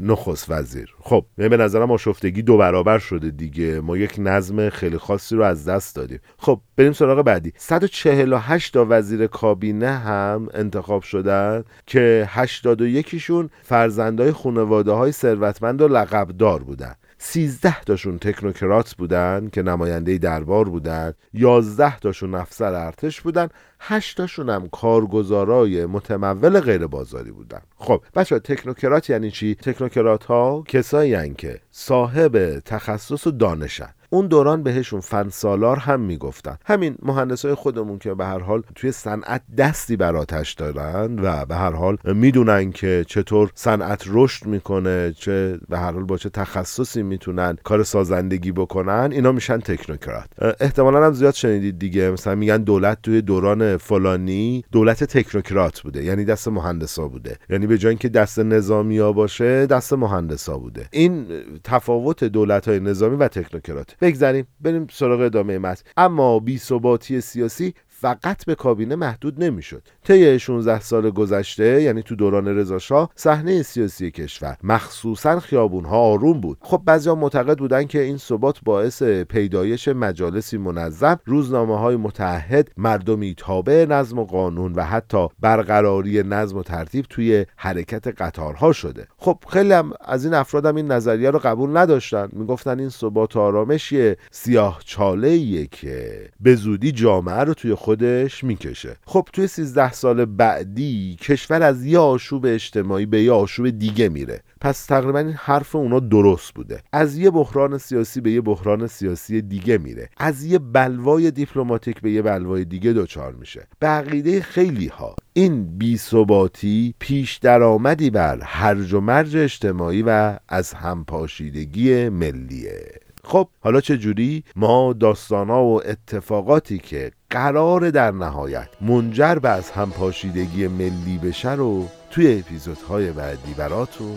نخست 0.00 0.50
وزیر. 0.50 0.94
خب 1.00 1.24
من 1.38 1.48
به 1.48 1.56
نظرم 1.56 1.90
آشفتگی 1.90 2.42
دو 2.42 2.56
برابر 2.56 2.98
شده 2.98 3.30
دیگه. 3.30 3.80
ما 3.80 3.96
یک 3.96 4.14
نظم 4.18 4.70
خیلی 4.70 4.98
خاصی 4.98 5.36
رو 5.36 5.42
از 5.42 5.68
دست 5.68 5.96
دادیم. 5.96 6.20
خب 6.38 6.60
بریم 6.76 6.92
سراغ 6.92 7.22
بعدی. 7.22 7.52
148 7.56 8.74
تا 8.74 8.86
وزیر 8.88 9.26
کابینه 9.26 9.90
هم 9.90 10.48
انتخاب 10.54 11.02
شدن 11.02 11.64
که 11.86 12.28
81 12.28 13.18
شون 13.18 13.50
فرزندای 13.62 14.32
خانواده 14.32 14.92
های 14.92 15.12
ثروتمند 15.12 15.82
و 15.82 15.88
لقبدار 15.88 16.62
بودن. 16.62 16.94
13 17.24 17.80
تاشون 17.80 18.18
تکنوکرات 18.18 18.94
بودن 18.94 19.48
که 19.52 19.62
نماینده 19.62 20.18
دربار 20.18 20.68
بودن 20.68 21.14
11 21.34 21.98
تاشون 21.98 22.34
افسر 22.34 22.74
ارتش 22.74 23.20
بودن 23.20 23.48
8 23.80 24.16
تاشون 24.16 24.48
هم 24.48 24.68
کارگزارای 24.68 25.86
متمول 25.86 26.60
غیر 26.60 26.86
بازاری 26.86 27.30
بودن. 27.30 27.60
خب 27.76 28.02
بچه 28.14 28.38
تکنوکرات 28.38 29.10
یعنی 29.10 29.30
چی؟ 29.30 29.54
تکنوکرات 29.54 30.24
ها 30.24 30.64
کسایی 30.68 31.34
که 31.34 31.60
صاحب 31.70 32.58
تخصص 32.58 33.26
و 33.26 33.30
دانشن. 33.30 33.94
اون 34.12 34.26
دوران 34.26 34.62
بهشون 34.62 35.00
فن 35.00 35.28
سالار 35.28 35.76
هم 35.76 36.00
می‌گفتن. 36.00 36.56
همین 36.64 36.96
مهندسای 37.02 37.54
خودمون 37.54 37.98
که 37.98 38.14
به 38.14 38.24
هر 38.24 38.38
حال 38.38 38.62
توی 38.74 38.92
صنعت 38.92 39.42
دستی 39.58 39.96
بر 39.96 40.16
آتش 40.16 40.52
دارن 40.52 41.18
و 41.18 41.44
به 41.44 41.54
هر 41.54 41.72
حال 41.72 41.96
می‌دونن 42.04 42.70
که 42.70 43.04
چطور 43.08 43.50
صنعت 43.54 44.04
رشد 44.06 44.46
می‌کنه 44.46 45.12
چه 45.12 45.58
به 45.68 45.78
هر 45.78 45.92
حال 45.92 46.04
با 46.04 46.16
چه 46.16 46.28
تخصصی 46.28 47.02
می‌تونن 47.02 47.58
کار 47.64 47.82
سازندگی 47.82 48.52
بکنن 48.52 49.08
اینا 49.12 49.32
میشن 49.32 49.58
تکنوکرات. 49.58 50.26
احتمالا 50.60 51.06
هم 51.06 51.12
زیاد 51.12 51.34
شنیدید 51.34 51.78
دیگه 51.78 52.10
مثلا 52.10 52.34
میگن 52.34 52.56
دولت 52.56 52.98
توی 53.02 53.22
دوران 53.22 53.76
فلانی 53.76 54.64
دولت 54.72 55.04
تکنوکرات 55.04 55.80
بوده 55.80 56.04
یعنی 56.04 56.24
دست 56.24 56.48
مهندسا 56.48 57.08
بوده. 57.08 57.36
یعنی 57.50 57.66
به 57.66 57.78
جای 57.78 57.90
اینکه 57.90 58.08
دست 58.08 58.38
نظامی 58.38 58.98
ها 58.98 59.12
باشه 59.12 59.66
دست 59.66 59.92
مهندسا 59.92 60.58
بوده. 60.58 60.88
این 60.90 61.26
تفاوت 61.64 62.24
دولت 62.24 62.68
های 62.68 62.80
نظامی 62.80 63.16
و 63.16 63.28
تکنوکرات. 63.28 63.96
بگذریم 64.02 64.46
بریم 64.60 64.86
سراغ 64.90 65.20
ادامه 65.20 65.58
متن. 65.58 65.82
اما 65.96 66.38
بی 66.38 66.58
ثباتی 66.58 67.20
سیاسی 67.20 67.74
فقط 68.02 68.44
به 68.44 68.54
کابینه 68.54 68.96
محدود 68.96 69.44
نمی‌شد. 69.44 69.82
طی 70.04 70.38
16 70.38 70.80
سال 70.80 71.10
گذشته 71.10 71.82
یعنی 71.82 72.02
تو 72.02 72.16
دوران 72.16 72.48
رضا 72.48 73.08
صحنه 73.14 73.62
سیاسی 73.62 74.10
کشور 74.10 74.56
مخصوصا 74.62 75.40
خیابونها 75.40 75.96
آروم 75.96 76.40
بود. 76.40 76.58
خب 76.60 76.82
بعضیا 76.84 77.14
معتقد 77.14 77.58
بودن 77.58 77.84
که 77.84 78.00
این 78.00 78.16
ثبات 78.16 78.60
باعث 78.64 79.02
پیدایش 79.02 79.88
مجالسی 79.88 80.58
منظم 80.58 81.18
روزنامه 81.24 81.78
های 81.78 81.96
متحد 81.96 82.70
مردمی 82.76 83.34
تابع 83.36 83.86
نظم 83.88 84.18
و 84.18 84.24
قانون 84.24 84.72
و 84.72 84.84
حتی 84.84 85.28
برقراری 85.40 86.22
نظم 86.22 86.56
و 86.56 86.62
ترتیب 86.62 87.06
توی 87.10 87.46
حرکت 87.56 88.22
قطارها 88.22 88.72
شده. 88.72 89.06
خب 89.16 89.38
خیلی 89.48 89.72
هم 89.72 89.92
از 90.00 90.24
این 90.24 90.34
افراد 90.34 90.66
هم 90.66 90.76
این 90.76 90.92
نظریه 90.92 91.30
رو 91.30 91.38
قبول 91.38 91.76
نداشتن. 91.76 92.28
می‌گفتن 92.32 92.80
این 92.80 92.88
ثبات 92.88 93.36
و 93.36 93.40
آرامش 93.40 93.94
سیاه 94.30 94.80
چاله 94.84 95.66
که 95.66 96.28
به 96.40 96.54
زودی 96.54 96.92
جامعه 96.92 97.40
رو 97.44 97.54
توی 97.54 97.74
خود 97.74 97.91
خودش 97.92 98.44
می‌کشه. 98.44 98.96
خب 99.06 99.28
توی 99.32 99.46
13 99.46 99.92
سال 99.92 100.24
بعدی 100.24 101.16
کشور 101.20 101.62
از 101.62 101.86
یه 101.86 101.98
آشوب 101.98 102.46
اجتماعی 102.46 103.06
به 103.06 103.22
یه 103.22 103.32
آشوب 103.32 103.70
دیگه 103.70 104.08
میره. 104.08 104.42
پس 104.60 104.86
تقریبا 104.86 105.18
این 105.18 105.32
حرف 105.32 105.76
اونا 105.76 106.00
درست 106.00 106.54
بوده. 106.54 106.80
از 106.92 107.18
یه 107.18 107.30
بحران 107.30 107.78
سیاسی 107.78 108.20
به 108.20 108.30
یه 108.30 108.40
بحران 108.40 108.86
سیاسی 108.86 109.42
دیگه 109.42 109.78
میره. 109.78 110.08
از 110.16 110.44
یه 110.44 110.58
بلوای 110.58 111.30
دیپلماتیک 111.30 112.00
به 112.00 112.10
یه 112.10 112.22
بلوای 112.22 112.64
دیگه 112.64 112.92
دچار 112.92 113.32
میشه. 113.32 113.66
به 113.78 113.86
عقیده 113.86 114.40
خیلی 114.40 114.86
ها. 114.86 115.16
این 115.32 115.78
بیثباتی 115.78 116.94
پیش 116.98 117.36
درآمدی 117.36 118.10
بر 118.10 118.40
هرج 118.42 118.92
و 118.92 119.00
مرج 119.00 119.36
اجتماعی 119.36 120.02
و 120.06 120.38
از 120.48 120.72
همپاشیدگی 120.72 122.08
ملیه. 122.08 123.01
خب 123.24 123.48
حالا 123.60 123.80
چه 123.80 123.98
جوری؟ 123.98 124.44
ما 124.56 124.92
داستانا 124.92 125.64
و 125.64 125.82
اتفاقاتی 125.88 126.78
که 126.78 127.12
قرار 127.30 127.90
در 127.90 128.10
نهایت 128.10 128.68
منجر 128.80 129.34
به 129.34 129.48
از 129.48 129.70
همپاشیدگی 129.70 130.68
ملی 130.68 131.18
بشه 131.18 131.52
رو 131.52 131.88
توی 132.10 132.38
اپیزودهای 132.38 133.12
بعدی 133.12 133.54
براتون 133.54 134.16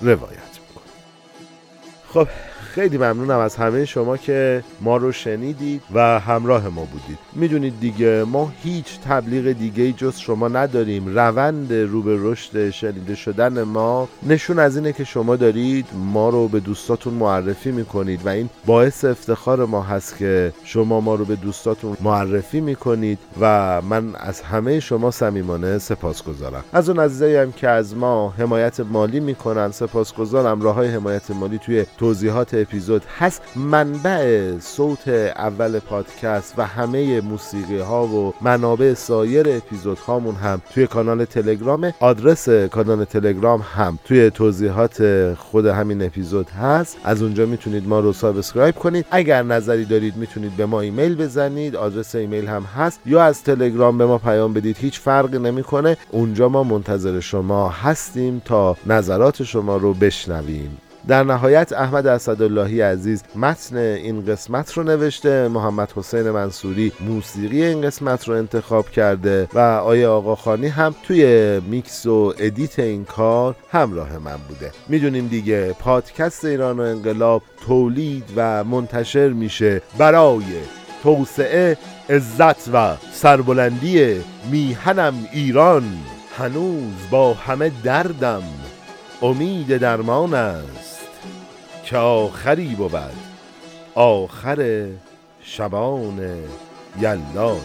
روایت 0.00 0.60
می‌کنم. 0.60 0.92
خب 2.08 2.28
خیلی 2.74 2.98
ممنونم 2.98 3.38
از 3.38 3.56
همه 3.56 3.84
شما 3.84 4.16
که 4.16 4.64
ما 4.80 4.96
رو 4.96 5.12
شنیدید 5.12 5.82
و 5.94 6.20
همراه 6.20 6.68
ما 6.68 6.84
بودید. 6.84 7.18
می‌دونید 7.32 7.80
دیگه 7.80 8.24
ما 8.24 8.52
هیچ 8.62 9.00
تبلیغ 9.08 9.52
دیگه 9.52 9.92
جز 9.92 10.16
شما 10.16 10.48
نداریم. 10.48 11.18
روند 11.18 11.72
رو 11.72 12.02
به 12.02 12.18
رشد 12.20 12.70
شنیده 12.70 13.14
شدن 13.14 13.62
ما 13.62 14.08
نشون 14.22 14.58
از 14.58 14.76
اینه 14.76 14.92
که 14.92 15.04
شما 15.04 15.36
دارید 15.36 15.86
ما 15.94 16.28
رو 16.28 16.48
به 16.48 16.60
دوستاتون 16.60 17.14
معرفی 17.14 17.70
می‌کنید 17.70 18.26
و 18.26 18.28
این 18.28 18.48
باعث 18.66 19.04
افتخار 19.04 19.66
ما 19.66 19.82
هست 19.82 20.16
که 20.16 20.52
شما 20.64 21.00
ما 21.00 21.14
رو 21.14 21.24
به 21.24 21.36
دوستاتون 21.36 21.96
معرفی 22.00 22.60
می‌کنید 22.60 23.18
و 23.40 23.80
من 23.82 24.14
از 24.14 24.40
همه 24.40 24.80
شما 24.80 25.10
صمیمانه 25.10 25.78
سپاسگزارم. 25.78 26.64
از 26.72 26.88
اون 26.88 26.98
عزیزایی 26.98 27.36
هم 27.36 27.52
که 27.52 27.68
از 27.68 27.96
ما 27.96 28.34
حمایت 28.38 28.80
مالی 28.80 29.20
می‌کنن 29.20 29.70
سپاسگزارم. 29.70 30.62
راه 30.62 30.74
های 30.74 30.88
حمایت 30.88 31.30
مالی 31.30 31.58
توی 31.58 31.86
توضیحات 31.98 32.63
اپیزود 32.64 33.02
هست. 33.18 33.42
منبع 33.56 34.52
صوت 34.58 35.08
اول 35.08 35.78
پادکست 35.78 36.54
و 36.58 36.66
همه 36.66 37.20
موسیقی 37.20 37.78
ها 37.78 38.06
و 38.06 38.34
منابع 38.40 38.94
سایر 38.94 39.48
اپیزود 39.48 39.98
هامون 39.98 40.34
هم 40.34 40.62
توی 40.74 40.86
کانال 40.86 41.24
تلگرام. 41.24 41.92
آدرس 42.00 42.48
کانال 42.48 43.04
تلگرام 43.04 43.64
هم 43.76 43.98
توی 44.04 44.30
توضیحات 44.30 45.34
خود 45.34 45.66
همین 45.66 46.02
اپیزود 46.02 46.50
هست. 46.50 46.96
از 47.04 47.22
اونجا 47.22 47.46
می‌تونید 47.46 47.88
ما 47.88 48.00
رو 48.00 48.12
subscribe 48.12 48.74
کنید. 48.74 49.06
اگر 49.10 49.42
نظری 49.42 49.84
دارید 49.84 50.16
می‌تونید 50.16 50.56
به 50.56 50.66
ما 50.66 50.80
ایمیل 50.80 51.14
بزنید. 51.14 51.76
آدرس 51.76 52.14
ایمیل 52.14 52.46
هم 52.46 52.62
هست. 52.62 53.00
یا 53.06 53.22
از 53.22 53.42
تلگرام 53.42 53.98
به 53.98 54.06
ما 54.06 54.18
پیام 54.18 54.52
بدید. 54.52 54.76
هیچ 54.76 55.00
فرقی 55.00 55.38
نمی‌کنه. 55.38 55.96
اونجا 56.10 56.48
ما 56.48 56.62
منتظر 56.62 57.20
شما 57.20 57.68
هستیم 57.68 58.42
تا 58.44 58.76
نظرات 58.86 59.42
شما 59.42 59.76
رو 59.76 59.94
بشنویم. 59.94 60.78
در 61.08 61.22
نهایت 61.22 61.72
احمد 61.72 62.06
اسداللهی 62.06 62.80
عزیز 62.80 63.22
متن 63.36 63.76
این 63.76 64.24
قسمت 64.26 64.72
رو 64.72 64.82
نوشته 64.82 65.48
محمد 65.48 65.92
حسین 65.96 66.30
منصوری 66.30 66.92
موسیقی 67.00 67.64
این 67.64 67.82
قسمت 67.82 68.28
رو 68.28 68.34
انتخاب 68.34 68.90
کرده 68.90 69.48
و 69.54 69.58
آیه 69.58 70.08
آقاخانی 70.08 70.66
هم 70.66 70.94
توی 71.02 71.60
میکس 71.60 72.06
و 72.06 72.34
ادیت 72.38 72.78
این 72.78 73.04
کار 73.04 73.54
همراه 73.72 74.18
من 74.18 74.36
بوده. 74.48 74.72
می‌دونیم 74.88 75.26
دیگه 75.26 75.72
پادکست 75.72 76.44
ایران 76.44 76.80
و 76.80 76.82
انقلاب 76.82 77.42
تولید 77.66 78.24
و 78.36 78.64
منتشر 78.64 79.28
میشه 79.28 79.82
برای 79.98 80.44
توسعه 81.02 81.78
عزت 82.10 82.68
و 82.72 82.96
سربلندی 83.12 84.20
میهنم 84.50 85.14
ایران. 85.32 85.84
هنوز 86.38 87.10
با 87.10 87.34
همه 87.34 87.72
دردم 87.84 88.42
امید 89.22 89.76
درمان 89.76 90.34
است. 90.34 90.93
که 91.84 91.96
آخری 91.96 92.74
بود. 92.74 93.12
آخر 93.94 94.88
شبان 95.42 96.38
یلا 97.00 97.56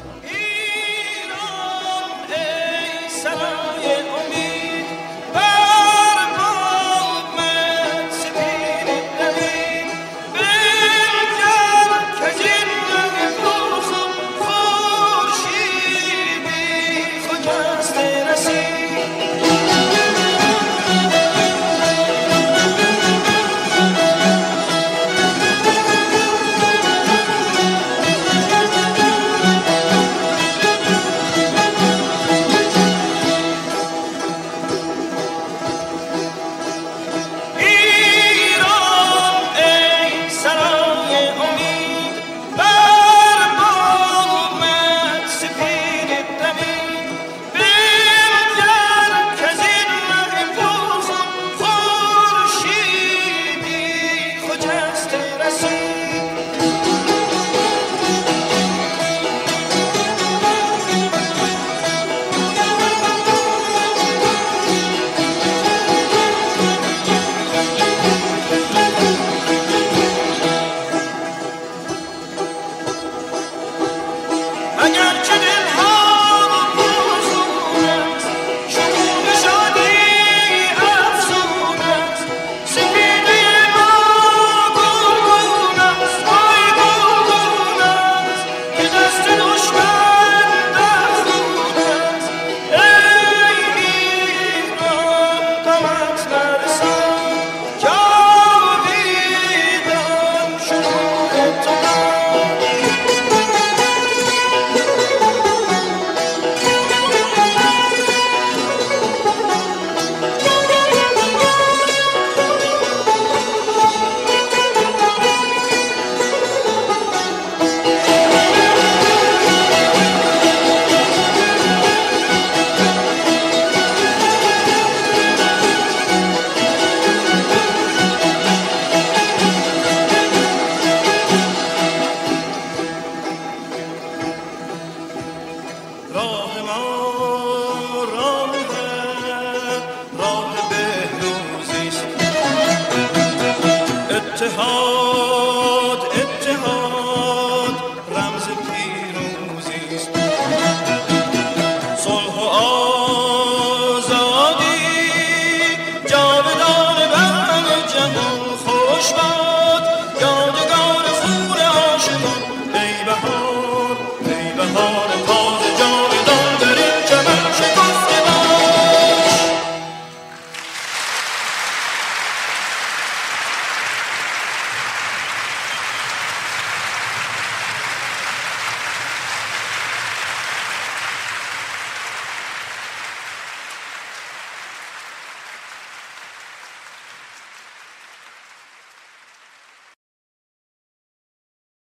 long. 136.25 136.48